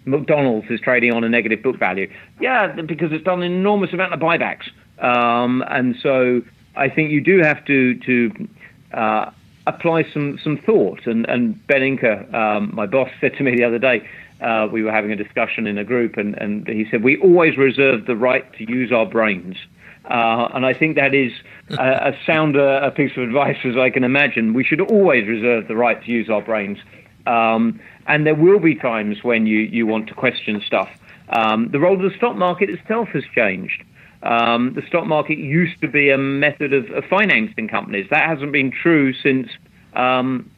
[0.04, 2.10] McDonald's is trading on a negative book value.
[2.40, 4.68] Yeah, because it's done an enormous amount of buybacks.
[4.98, 6.42] Um, and so
[6.76, 8.48] I think you do have to to
[8.92, 9.30] uh,
[9.66, 11.06] apply some some thought.
[11.06, 14.06] And and Ben Inker, um, my boss, said to me the other day.
[14.40, 17.56] Uh, we were having a discussion in a group, and, and he said we always
[17.56, 19.56] reserve the right to use our brains.
[20.04, 21.32] Uh, and I think that is
[21.70, 24.52] a, a sounder a piece of advice as I can imagine.
[24.52, 26.78] We should always reserve the right to use our brains.
[27.26, 30.90] Um, and there will be times when you, you want to question stuff.
[31.30, 33.82] Um, the role of the stock market itself has changed.
[34.22, 38.06] Um, the stock market used to be a method of, of financing companies.
[38.10, 39.48] That hasn't been true since
[39.94, 40.50] um,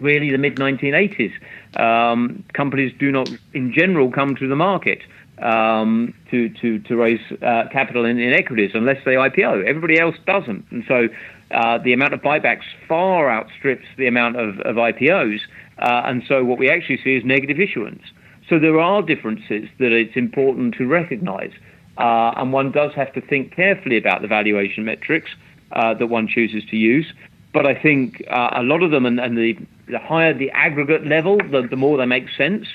[0.00, 1.32] really the mid 1980s.
[1.78, 5.02] Um, companies do not, in general, come to the market
[5.40, 9.64] um, to, to, to raise uh, capital in, in, equities unless they IPO.
[9.66, 10.66] Everybody else doesn't.
[10.70, 11.08] And so
[11.50, 15.40] uh, the amount of buybacks far outstrips the amount of, of IPOs.
[15.78, 18.02] Uh, and so what we actually see is negative issuance.
[18.48, 21.52] So there are differences that it's important to recognize.
[21.98, 25.30] Uh, and one does have to think carefully about the valuation metrics
[25.72, 27.12] uh, that one chooses to use.
[27.52, 29.58] But I think uh, a lot of them, and, and the,
[29.88, 32.66] the, higher the aggregate level, the, the, more they make sense.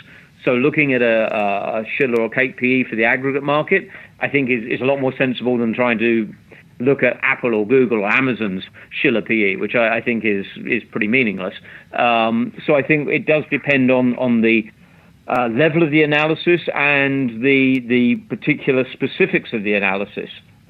[0.44, 3.88] So looking at a, a Shiller or Cape PE for the aggregate market,
[4.20, 6.34] I think is, is a lot more sensible than trying to
[6.80, 10.84] look at Apple or Google or Amazon's Shiller PE, which I, I think is is
[10.92, 11.54] pretty meaningless.
[11.94, 14.70] Um, so I think it does depend on on the
[15.28, 20.30] uh, level of the analysis and the the particular specifics of the analysis.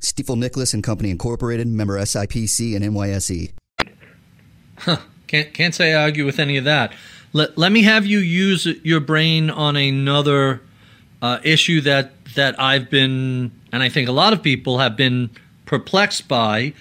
[0.00, 3.52] Stifel Nicolaus and Company Incorporated, member SIPC and NYSE.
[4.78, 4.98] Huh.
[5.26, 6.92] Can't can't say I argue with any of that.
[7.32, 10.62] Let, let me have you use your brain on another
[11.20, 15.30] uh, issue that that I've been, and I think a lot of people have been
[15.64, 16.74] perplexed by,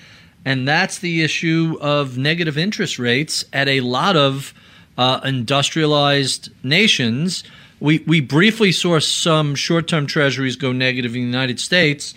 [0.44, 4.54] and that's the issue of negative interest rates at a lot of
[4.98, 7.44] uh, industrialized nations.
[7.80, 12.14] We, we briefly saw some short term treasuries go negative in the United States.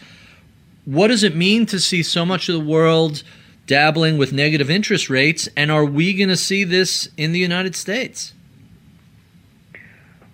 [0.89, 3.23] What does it mean to see so much of the world
[3.67, 5.47] dabbling with negative interest rates?
[5.55, 8.33] And are we going to see this in the United States?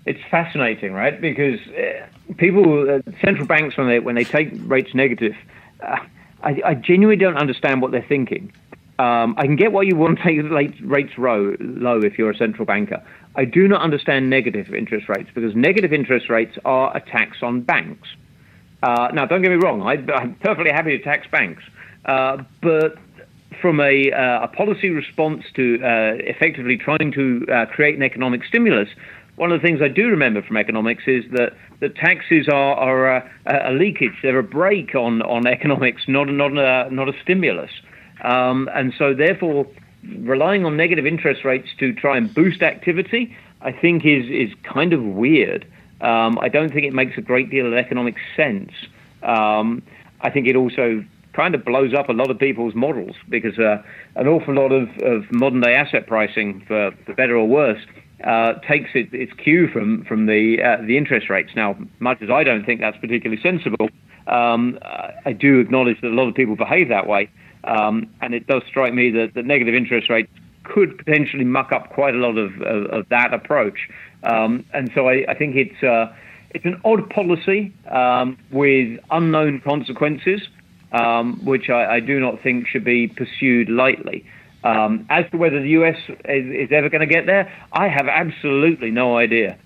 [0.07, 1.21] It's fascinating, right?
[1.21, 5.35] Because uh, people, uh, central banks, when they when they take rates negative,
[5.81, 5.97] uh,
[6.45, 8.53] I, I genuinely don't understand what they're thinking.
[9.01, 10.39] Um, I can get why you want to take
[10.83, 13.03] rates low, low if you're a central banker.
[13.35, 17.63] I do not understand negative interest rates because negative interest rates are a tax on
[17.63, 18.09] banks.
[18.85, 21.63] Uh, now, don't get me wrong, I, am perfectly happy to tax banks,
[22.05, 22.99] uh, but
[23.63, 28.45] from a, uh, a, policy response to uh, effectively trying to uh, create an economic
[28.45, 28.91] stimulus,
[29.37, 33.17] one of the things I do remember from economics is that the taxes are, are
[33.17, 34.19] a, a, leakage.
[34.23, 37.71] They're a brake on, on economics, not, not, a, not a stimulus.
[38.23, 39.67] Um, and so, therefore,
[40.19, 44.93] relying on negative interest rates to try and boost activity, I think, is, is kind
[44.93, 45.67] of weird.
[46.01, 48.73] Um, I don't think it makes a great deal of economic sense.
[49.23, 49.83] Um,
[50.21, 53.83] I think it also kind of blows up a lot of people's models because uh,
[54.17, 57.81] an awful lot of, of modern day asset pricing, for, for better or worse,
[58.23, 61.51] uh, takes it, its cue from from the uh, the interest rates.
[61.55, 63.91] Now, much as I don't think that's particularly sensible,
[64.27, 64.79] um,
[65.27, 67.29] I do acknowledge that a lot of people behave that way,
[67.65, 70.31] um, and it does strike me that the negative interest rates
[70.65, 73.89] could potentially muck up quite a lot of of, of that approach.
[74.23, 76.13] Um, and so I, I think it's uh,
[76.51, 80.41] it's an odd policy um, with unknown consequences,
[80.93, 84.25] um, which I, I do not think should be pursued lightly.
[84.63, 88.09] Um, as to whether the US is, is ever going to get there, I have
[88.09, 89.59] absolutely no idea.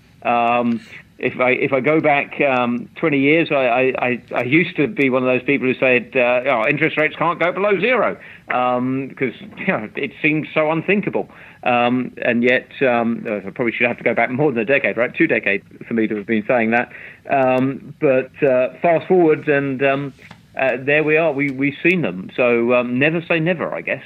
[1.19, 5.09] If I if I go back um, 20 years, I, I, I, used to be
[5.09, 9.33] one of those people who said, uh, oh, interest rates can't go below zero because
[9.41, 11.29] um, you know, it seems so unthinkable.
[11.63, 14.95] Um, and yet, um, I probably should have to go back more than a decade,
[14.95, 15.13] right?
[15.13, 16.91] Two decades for me to have been saying that.
[17.29, 20.13] Um, but uh, fast forward, and um,
[20.57, 21.33] uh, there we are.
[21.33, 22.31] We we've seen them.
[22.37, 24.03] So never say never, I guess.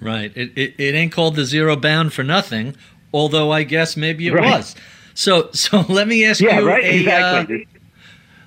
[0.00, 0.32] Right.
[0.34, 2.74] It, it, it ain't called the zero bound for nothing,
[3.12, 4.58] although I guess maybe it right.
[4.58, 4.74] was.
[5.14, 6.84] So so let me ask yeah, you right?
[6.84, 7.62] a exactly.
[7.62, 7.78] uh,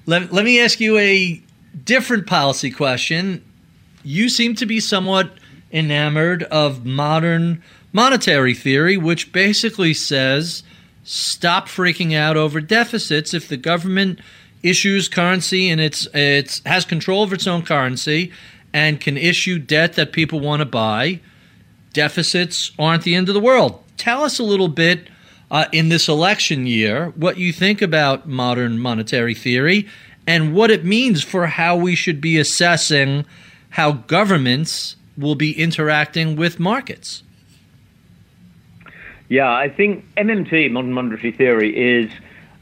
[0.06, 1.42] let, let me ask you a
[1.86, 3.44] different policy question.
[4.04, 5.32] You seem to be somewhat
[5.72, 10.64] enamored of modern monetary theory, which basically says
[11.04, 14.20] stop freaking out over deficits if the government
[14.62, 18.32] issues currency and it's it's has control of its own currency
[18.74, 21.20] and can issue debt that people want to buy
[21.94, 23.82] deficits aren't the end of the world.
[23.98, 25.08] Tell us a little bit
[25.54, 29.88] uh, in this election year what you think about modern monetary theory
[30.26, 33.24] and what it means for how we should be assessing
[33.70, 37.22] how governments will be interacting with markets.
[39.30, 42.12] Yeah, I think MMT, modern monetary theory, is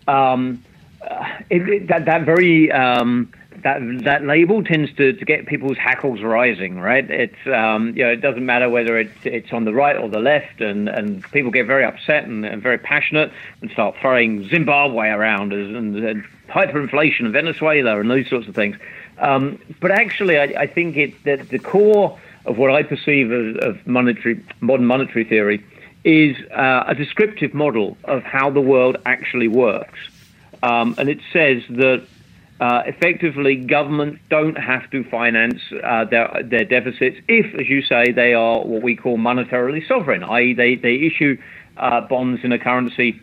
[0.07, 0.63] um,
[1.01, 3.31] uh, it, it, that that very um,
[3.64, 7.09] that that label tends to, to get people's hackles rising, right?
[7.09, 10.20] It's um, you know it doesn't matter whether it's it's on the right or the
[10.20, 13.32] left, and, and people get very upset and, and very passionate
[13.62, 18.78] and start throwing Zimbabwe around and, and hyperinflation in Venezuela and those sorts of things.
[19.18, 23.57] Um, but actually, I, I think it that the core of what I perceive as
[23.64, 25.64] of monetary modern monetary theory
[26.03, 29.99] is uh, a descriptive model of how the world actually works,
[30.64, 32.03] um, and it says that
[32.62, 38.12] uh, effectively, governments don't have to finance uh, their their deficits if, as you say,
[38.12, 41.36] they are what we call monetarily sovereign, i.e., they they issue
[41.78, 43.20] uh, bonds in a currency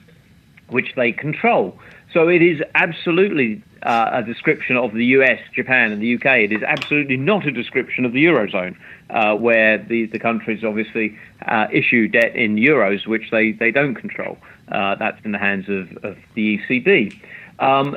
[0.70, 1.78] which they control.
[2.12, 6.42] So it is absolutely uh, a description of the U.S., Japan, and the U.K.
[6.42, 8.76] It is absolutely not a description of the eurozone,
[9.10, 11.16] uh, where the the countries obviously
[11.46, 14.36] uh, issue debt in euros, which they they don't control.
[14.66, 17.16] that's in the hands of, of the ECB.
[17.60, 17.96] Um,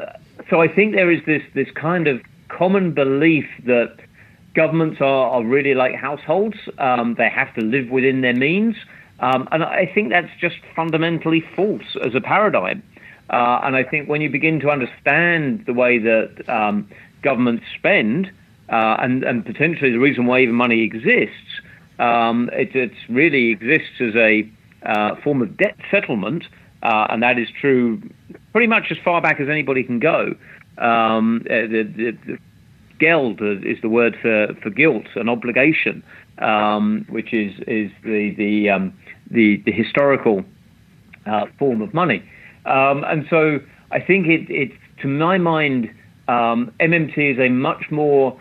[0.49, 3.97] so I think there is this this kind of common belief that
[4.55, 6.57] governments are, are really like households.
[6.77, 8.75] Um, they have to live within their means.
[9.19, 12.83] Um, and I think that's just fundamentally false as a paradigm.
[13.29, 16.89] Uh, and I think when you begin to understand the way that um,
[17.21, 18.31] governments spend,
[18.69, 21.61] uh, and, and, potentially the reason why even money exists,
[21.99, 24.49] um, it, it, really exists as a
[24.85, 26.45] uh, form of debt settlement
[26.83, 28.01] uh, and that is true
[28.51, 30.35] pretty much as far back as anybody can go.
[30.77, 32.37] Um, uh, the, the, the,
[32.99, 36.03] geld is the word for, for guilt, an obligation,
[36.37, 38.93] um, which is is the the um,
[39.31, 40.45] the, the, historical
[41.25, 42.23] uh, form of money.
[42.65, 44.71] Um, and so I think it, it
[45.01, 45.89] to my mind,
[46.27, 48.39] MMT um, is a much more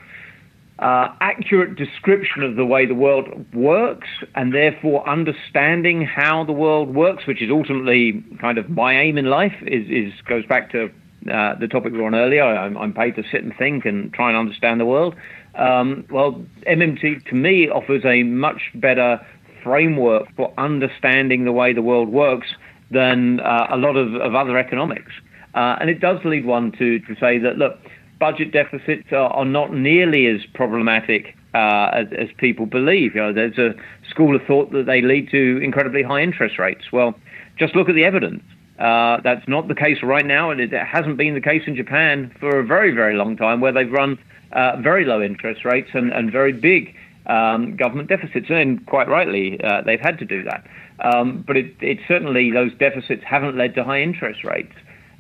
[0.81, 6.95] uh, accurate description of the way the world works, and therefore understanding how the world
[6.95, 10.91] works, which is ultimately kind of my aim in life, is, is goes back to
[11.31, 12.43] uh, the topic we were on earlier.
[12.43, 15.15] I'm, I'm, paid to sit and think and try and understand the world.
[15.55, 19.21] Um, well, MMT to me offers a much better
[19.63, 22.49] framework for understanding the way the world works
[22.91, 25.13] than uh, a lot of, of other economics.
[25.55, 27.79] Uh, and it does lead one to, to say that, look,
[28.21, 33.17] budget deficits are, are not nearly as problematic uh, as, as, people believe.
[33.17, 33.75] You know, there's a
[34.09, 36.93] school of thought that they lead to incredibly high interest rates.
[36.93, 37.19] Well,
[37.59, 38.45] just look at the evidence.
[38.79, 42.33] Uh, that's not the case right now, and it hasn't been the case in Japan
[42.39, 44.17] for a very, very long time, where they've run
[44.53, 46.95] uh, very low interest rates and, and very big
[47.27, 48.47] um, government deficits.
[48.49, 50.67] And quite rightly, uh, they've had to do that.
[51.01, 54.75] Um, but it, it, certainly, those deficits haven't led to high interest rates.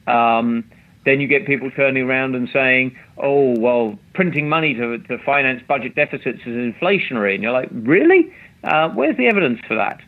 [0.06, 0.64] Um,
[1.04, 5.62] then you get people turning around and saying, oh, well, printing money to, to finance
[5.66, 7.34] budget deficits is inflationary.
[7.34, 8.32] And you're like, really?
[8.62, 10.00] Uh, where's the evidence for that?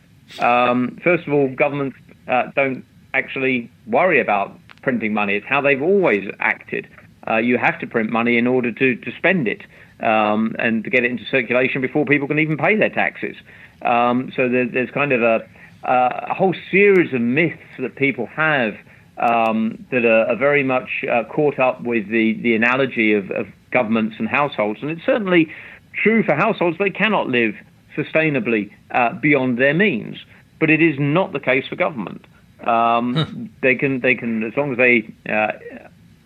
[0.43, 5.35] Um, first of all, governments uh, don't actually worry about printing money.
[5.35, 6.87] It's how they've always acted.
[7.27, 9.63] Uh, you have to print money in order to, to spend it
[9.99, 13.35] um, and to get it into circulation before people can even pay their taxes.
[13.81, 15.47] Um, so there, there's kind of a,
[15.83, 18.75] a whole series of myths that people have
[19.17, 23.47] um, that are, are, very much uh, caught up with the, the analogy of, of,
[23.71, 24.83] governments and households.
[24.83, 25.51] And it's certainly
[25.93, 27.55] true for households, they cannot live
[27.95, 30.17] sustainably uh, beyond their means.
[30.59, 32.25] But it is not the case for government.
[32.63, 33.49] Um.
[33.61, 35.53] They can, they can, as long as they uh,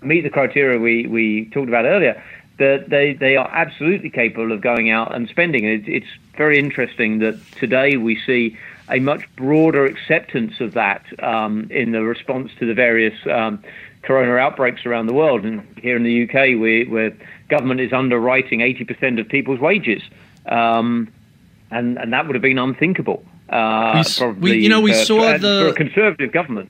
[0.02, 2.22] meet the criteria we, we talked about earlier,
[2.60, 5.66] that they, they are absolutely capable of going out and spending.
[5.66, 8.58] It, it's very interesting that today we see
[8.90, 13.62] a much broader acceptance of that um, in the response to the various um,
[14.02, 15.44] corona outbreaks around the world.
[15.44, 17.14] And here in the UK, we, where
[17.50, 20.02] government is underwriting 80% of people's wages,
[20.46, 21.12] um,
[21.70, 23.26] and and that would have been unthinkable.
[23.50, 26.70] Uh, we, probably, we, you know, we uh, saw for, the for a conservative government.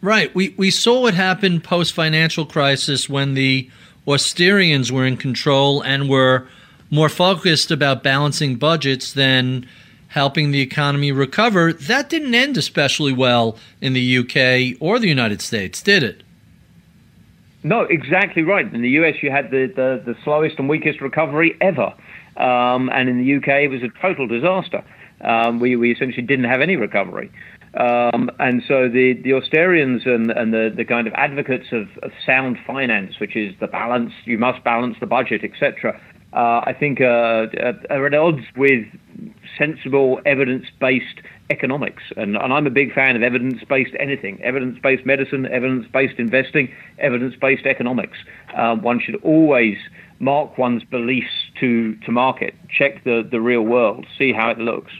[0.00, 0.34] Right.
[0.34, 3.70] We we saw what happened post financial crisis when the
[4.06, 6.46] Austerians were in control and were
[6.90, 9.66] more focused about balancing budgets than
[10.14, 15.42] helping the economy recover, that didn't end especially well in the UK or the United
[15.42, 16.22] States, did it?
[17.64, 18.72] No, exactly right.
[18.72, 21.92] In the US, you had the, the, the slowest and weakest recovery ever.
[22.36, 24.84] Um, and in the UK, it was a total disaster.
[25.20, 27.32] Um, we, we essentially didn't have any recovery.
[27.74, 32.12] Um, and so the, the Austerians and, and the, the kind of advocates of, of
[32.24, 36.00] sound finance, which is the balance, you must balance the budget, etc.,
[36.34, 37.46] uh, I think uh,
[37.90, 38.86] are at odds with
[39.56, 41.20] sensible, evidence based
[41.50, 42.02] economics.
[42.16, 46.18] And, and, I'm a big fan of evidence based anything evidence based medicine, evidence based
[46.18, 48.18] investing, evidence based economics.
[48.56, 49.76] Uh, one should always
[50.18, 54.92] mark one's beliefs to, to market, check the, the real world, see how it looks.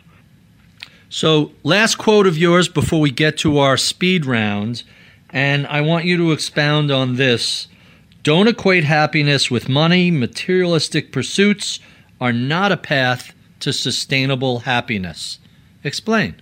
[1.08, 4.82] So, last quote of yours before we get to our speed round,
[5.30, 7.68] and I want you to expound on this
[8.24, 10.10] Don't equate happiness with money.
[10.10, 11.78] Materialistic pursuits
[12.22, 15.38] are not a path to sustainable happiness.
[15.84, 16.34] Explain.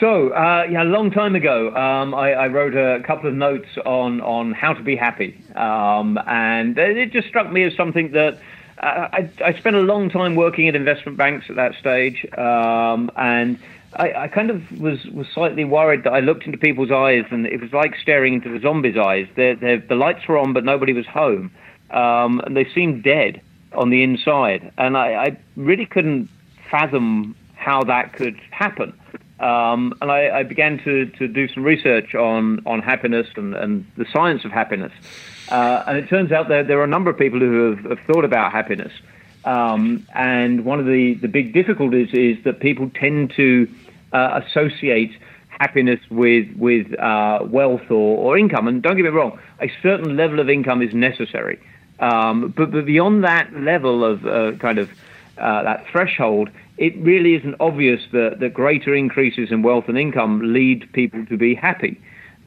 [0.00, 3.68] So, uh, yeah, a long time ago, um, I, I, wrote a couple of notes
[3.84, 5.38] on, on how to be happy.
[5.56, 8.38] Um, and it just struck me as something that
[8.78, 12.26] uh, I, I, spent a long time working at investment banks at that stage.
[12.38, 13.58] Um, and
[13.96, 17.46] I, I, kind of was, was slightly worried that I looked into people's eyes and
[17.46, 19.26] it was like staring into the zombie's eyes.
[19.36, 21.50] They're, they're, the lights were on, but nobody was home.
[21.90, 23.40] Um, and they seemed dead
[23.72, 24.72] on the inside.
[24.78, 26.28] And I, I really couldn't
[26.70, 28.92] fathom how that could happen.
[29.40, 33.84] Um, and I, I, began to, to do some research on, on happiness and, and
[33.96, 34.92] the science of happiness.
[35.48, 38.06] Uh, and it turns out that there are a number of people who have, have
[38.06, 38.92] thought about happiness.
[39.44, 43.68] Um, and one of the, the big difficulties is that people tend to
[44.12, 45.12] uh, associate
[45.48, 48.68] happiness with with uh, wealth or, or income.
[48.68, 51.58] And don't get me wrong, a certain level of income is necessary.
[52.00, 54.90] Um, but, but beyond that level of uh, kind of
[55.38, 60.52] uh, that threshold, it really isn't obvious that, that greater increases in wealth and income
[60.52, 62.00] lead people to be happy.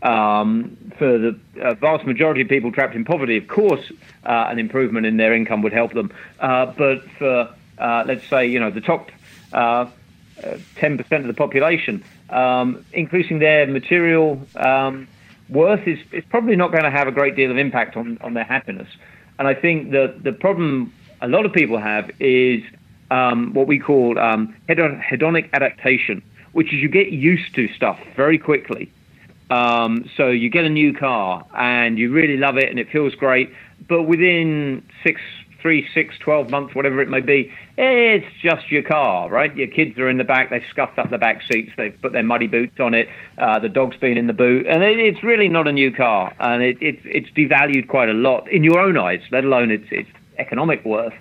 [0.06, 3.92] Um, for the uh, vast majority of people trapped in poverty, of course,
[4.24, 6.14] uh, an improvement in their income would help them.
[6.40, 7.50] Uh, but for,
[7.80, 9.10] uh, let's say, you know, the top
[9.52, 9.92] 10%
[10.40, 15.08] uh, of the population, um, increasing their material um,
[15.50, 18.36] worth is, is probably not going to have a great deal of impact on, on
[18.36, 18.88] their happiness.
[19.40, 22.62] And I think that the problem a lot of people have is
[23.10, 28.38] um, what we call um, hedonic adaptation, which is you get used to stuff very
[28.38, 28.92] quickly.
[29.50, 33.14] Um, so you get a new car and you really love it and it feels
[33.14, 33.54] great,
[33.88, 35.22] but within six,
[35.62, 39.56] three, six, twelve months, whatever it may be, it's just your car, right?
[39.56, 42.24] Your kids are in the back, they've scuffed up the back seats, they've put their
[42.24, 45.48] muddy boots on it, uh, the dog's been in the boot, and it, it's really
[45.48, 48.98] not a new car, and it, it, it's devalued quite a lot in your own
[48.98, 51.14] eyes, let alone its, its economic worth.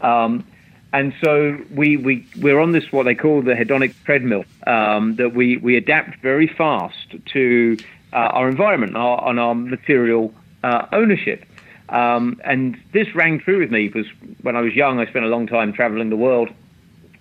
[0.00, 0.44] Um,
[0.92, 5.34] and so we, we, we're on this, what they call the hedonic treadmill, um, that
[5.34, 7.76] we, we adapt very fast to
[8.12, 10.34] uh, our environment our, and our material
[10.64, 11.44] uh, ownership.
[11.88, 14.10] Um, and this rang true with me because
[14.42, 16.48] when I was young, I spent a long time traveling the world.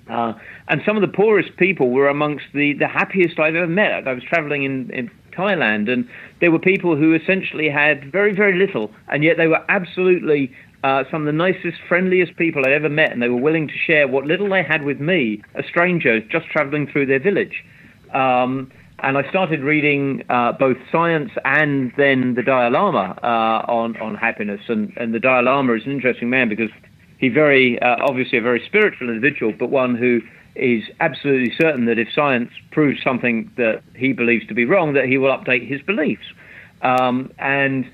[0.10, 0.34] Uh,
[0.68, 4.08] and some of the poorest people were amongst the, the happiest I've ever met.
[4.08, 6.10] I was traveling in, in Thailand, and
[6.42, 10.52] there were people who essentially had very, very little, and yet they were absolutely
[10.84, 13.74] uh, some of the nicest, friendliest people I'd ever met, and they were willing to
[13.74, 17.64] share what little they had with me, a stranger just traveling through their village.
[18.14, 18.72] Um,
[19.02, 24.16] and I started reading uh, both science and then the Dalai Lama uh, on on
[24.16, 24.62] happiness.
[24.68, 26.70] And, and the Dalai Lama is an interesting man because
[27.18, 30.22] he's very uh, obviously a very spiritual individual, but one who
[30.56, 35.06] is absolutely certain that if science proves something that he believes to be wrong, that
[35.06, 36.26] he will update his beliefs.
[36.82, 37.90] Um, and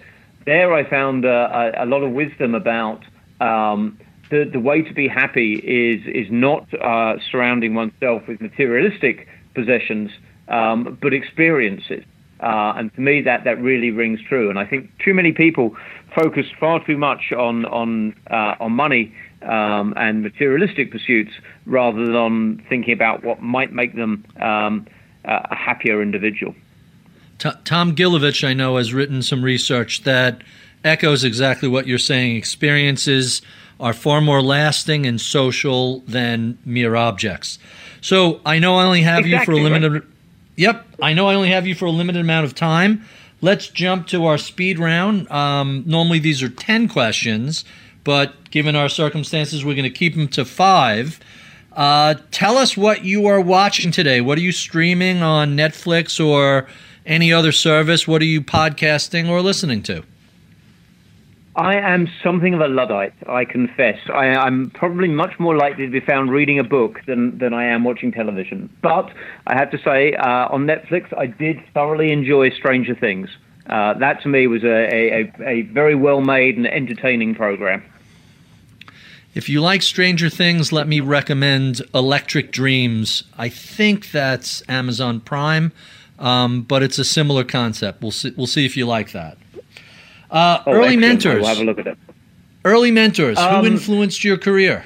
[0.45, 3.03] there I found uh, a, a, lot of wisdom about
[3.41, 9.27] um, the, the way to be happy is is not uh, surrounding oneself with materialistic
[9.53, 10.11] possessions,
[10.47, 12.03] um, but experiences.
[12.41, 14.49] Uh, and to me, that, that really rings true.
[14.49, 15.75] And I think too many people
[16.13, 21.31] focus far too much on on uh, on money um, and materialistic pursuits
[21.65, 24.85] rather than on thinking about what might make them um,
[25.23, 26.53] a happier individual.
[27.37, 30.41] T- Tom Gilovich, I know, has written some research that
[30.83, 32.35] echoes exactly what you're saying.
[32.35, 33.41] Experiences
[33.79, 37.59] are far more lasting and social than mere objects.
[38.01, 39.93] So I know I only have exactly, you for a limited.
[39.93, 40.03] Right?
[40.57, 43.03] Yep, I know I only have you for a limited amount of time.
[43.41, 45.29] Let's jump to our speed round.
[45.29, 47.65] Um, normally these are ten questions,
[48.03, 51.19] but given our circumstances, we're going to keep them to five.
[51.73, 54.21] Uh, tell us what you are watching today.
[54.21, 56.67] What are you streaming on Netflix or
[57.05, 58.07] any other service?
[58.07, 60.03] What are you podcasting or listening to?
[61.55, 63.97] I am something of a Luddite, I confess.
[64.13, 67.63] I, am probably much more likely to be found reading a book than, than I
[67.65, 68.69] am watching television.
[68.81, 69.09] But
[69.47, 73.29] I have to say, uh, on Netflix, I did thoroughly enjoy Stranger Things.
[73.67, 77.83] Uh, that to me was a, a, a very well made and entertaining program.
[79.33, 83.23] If you like Stranger Things, let me recommend Electric Dreams.
[83.37, 85.71] I think that's Amazon Prime
[86.19, 88.01] um, but it's a similar concept.
[88.01, 88.33] We'll see.
[88.35, 89.37] We'll see if you like that.
[90.31, 91.01] Uh, oh, early excellent.
[91.01, 91.41] mentors.
[91.41, 91.97] We'll have a look at it.
[92.63, 93.37] Early mentors.
[93.37, 94.85] Um, who influenced your career?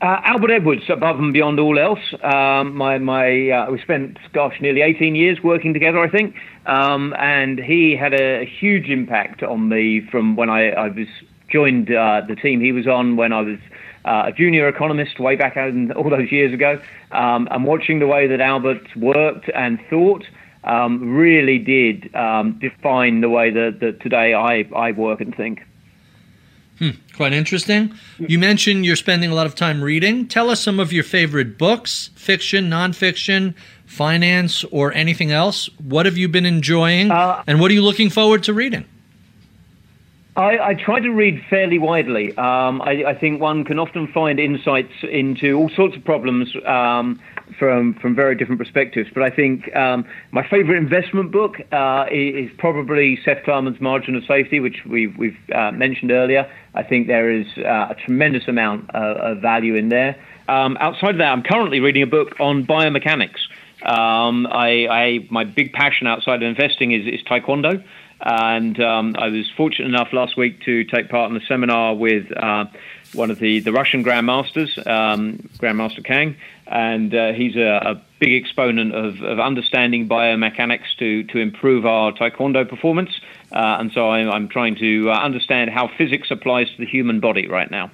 [0.00, 2.00] Uh, Albert Edwards, above and beyond all else.
[2.22, 6.34] Um, my my, uh, we spent, gosh, nearly 18 years working together, I think,
[6.66, 11.06] um, and he had a huge impact on me from when I, I was
[11.48, 13.58] joined uh, the team he was on when I was
[14.04, 16.80] uh, a junior economist way back all those years ago,
[17.12, 20.24] um, and watching the way that Albert worked and thought,
[20.64, 25.62] um, really did um, define the way that, that today I, I work and think.
[26.78, 27.94] Hmm, quite interesting.
[28.18, 30.26] You mentioned you're spending a lot of time reading.
[30.26, 33.54] Tell us some of your favorite books, fiction, nonfiction,
[33.86, 35.68] finance, or anything else.
[35.78, 38.86] What have you been enjoying, uh, and what are you looking forward to reading?
[40.36, 42.36] I, I try to read fairly widely.
[42.36, 47.20] Um, I, I, think one can often find insights into all sorts of problems um,
[47.56, 49.08] from from very different perspectives.
[49.14, 54.24] But I think um, my favourite investment book uh, is probably Seth Klarman's Margin of
[54.24, 56.50] Safety, which we've, we've uh, mentioned earlier.
[56.74, 60.16] I think there is uh, a tremendous amount of, of value in there.
[60.48, 63.38] Um, outside of that, I'm currently reading a book on biomechanics.
[63.84, 67.84] Um, I, I, my big passion outside of investing is, is taekwondo.
[68.24, 72.32] And um, I was fortunate enough last week to take part in a seminar with
[72.34, 72.64] uh,
[73.12, 78.42] one of the, the Russian grandmasters, um, Grandmaster Kang, and uh, he's a, a, big
[78.42, 83.10] exponent of, of, understanding biomechanics to, to improve our taekwondo performance.
[83.52, 87.20] Uh, and so I'm, I'm trying to uh, understand how physics applies to the human
[87.20, 87.90] body right now.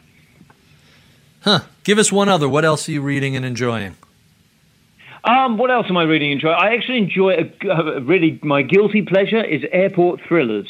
[1.41, 1.63] Huh.
[1.83, 2.49] Give us one other.
[2.49, 3.97] What else are you reading and enjoying?
[5.25, 6.57] Um, what else am I really enjoying?
[6.59, 10.67] I actually enjoy a, a really my guilty pleasure is airport thrillers.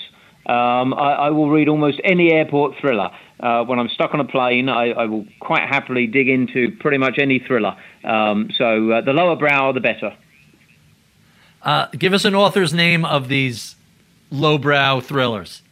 [0.47, 3.11] Um, I, I, will read almost any airport thriller.
[3.39, 6.99] Uh, when I'm stuck on a plane, I, I, will quite happily dig into pretty
[6.99, 7.77] much any thriller.
[8.03, 10.17] Um, so uh, the lower brow, the better.
[11.63, 13.77] Uh, give us an author's name of these
[14.31, 15.63] lowbrow thrillers.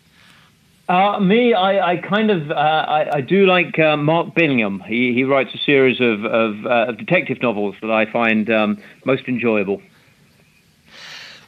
[0.88, 4.82] Uh, me, I, I, kind of uh, I, I, do like uh, Mark Billingham.
[4.86, 8.80] He he writes a series of of, uh, of detective novels that I find um,
[9.04, 9.82] most enjoyable.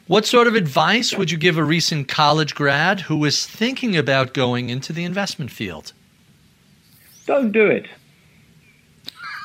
[0.05, 4.35] What sort of advice would you give a recent college grad who is thinking about
[4.35, 5.93] going into the investment field?
[7.25, 7.87] Don't do it.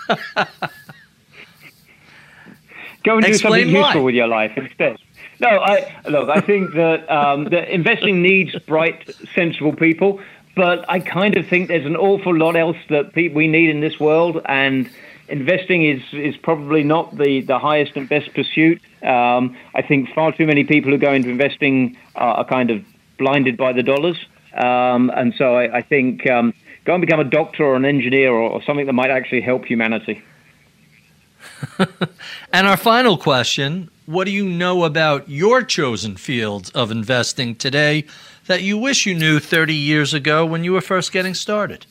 [3.04, 3.80] Go and do something why.
[3.80, 4.98] useful with your life instead.
[5.38, 6.28] No, I look.
[6.28, 10.20] I think that um, that investing needs bright, sensible people,
[10.54, 13.80] but I kind of think there's an awful lot else that pe- we need in
[13.80, 14.88] this world, and
[15.28, 18.80] investing is is probably not the the highest and best pursuit.
[19.02, 22.82] Um, I think far too many people who go into investing are, are kind of
[23.18, 24.16] blinded by the dollars,
[24.54, 26.54] um, and so I, I think um,
[26.86, 29.66] go and become a doctor or an engineer or, or something that might actually help
[29.66, 30.22] humanity.
[32.52, 38.04] and our final question what do you know about your chosen field of investing today
[38.46, 41.84] that you wish you knew 30 years ago when you were first getting started?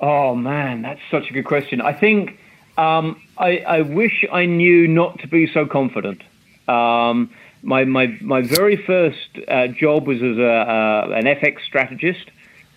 [0.00, 1.80] Oh, man, that's such a good question.
[1.80, 2.40] I think
[2.76, 6.22] um, I, I, wish I knew not to be so confident.
[6.66, 7.30] Um,
[7.62, 12.30] my, my, my very first uh, job was as a, uh, an FX strategist,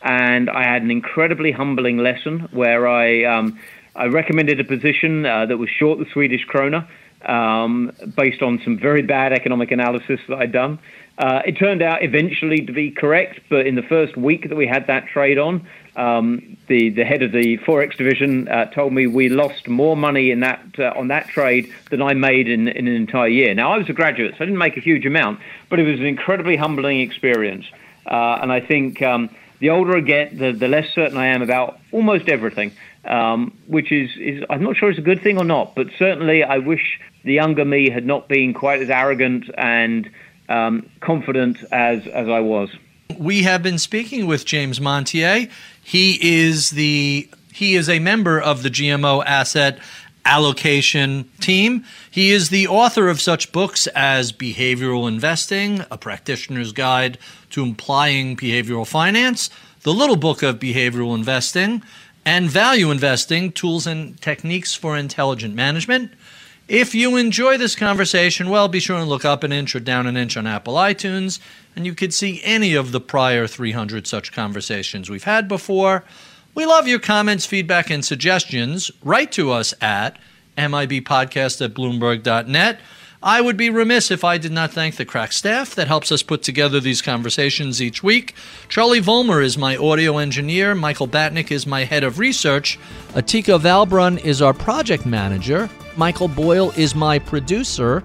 [0.04, 3.60] and I had an incredibly humbling lesson where I, um,
[3.96, 6.88] I recommended a position uh, that was short the Swedish krona
[7.26, 10.80] um, based on some very bad economic analysis that I'd done.
[11.18, 14.68] Uh, it turned out eventually to be correct, but in the first week that we
[14.68, 19.08] had that trade on, um, the the head of the forex division uh, told me
[19.08, 22.88] we lost more money in that uh, on that trade than I made in in
[22.88, 23.56] an entire year.
[23.56, 25.40] Now I was a graduate, so I didn't make a huge amount,
[25.70, 27.66] but it was an incredibly humbling experience,
[28.06, 29.02] uh, and I think.
[29.02, 32.74] Um, the older I get, the, the less certain I am about almost everything
[33.08, 36.44] um, which is, is I'm not sure it's a good thing or not, but certainly
[36.44, 40.10] I wish the younger me had not been quite as arrogant and
[40.50, 42.70] um, confident as as I was.
[43.18, 45.48] We have been speaking with James Montier.
[45.84, 49.80] He is the he is a member of the GMO Asset
[50.28, 51.86] allocation team.
[52.12, 57.18] He is the author of such books as Behavioral Investing, A Practitioner's Guide
[57.52, 59.50] to Applying Behavioral Finance,
[59.84, 61.82] The Little Book of Behavioral Investing,
[62.28, 66.12] and value investing tools and techniques for intelligent management.
[66.68, 70.08] If you enjoy this conversation, well, be sure and look up an inch or down
[70.08, 71.40] an inch on Apple iTunes,
[71.74, 76.04] and you could see any of the prior 300 such conversations we've had before.
[76.54, 78.92] We love your comments, feedback, and suggestions.
[79.02, 80.20] Write to us at
[80.58, 82.82] mibpodcast at bloomberg.net.
[83.22, 86.22] I would be remiss if I did not thank the crack staff that helps us
[86.22, 88.36] put together these conversations each week.
[88.70, 90.76] Charlie Vollmer is my audio engineer.
[90.76, 92.78] Michael Batnick is my head of research.
[93.14, 95.68] Atika Valbrun is our project manager.
[95.96, 98.04] Michael Boyle is my producer.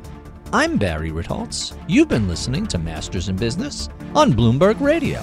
[0.51, 1.77] I'm Barry Ritholtz.
[1.89, 5.23] You've been listening to Masters in Business on Bloomberg Radio.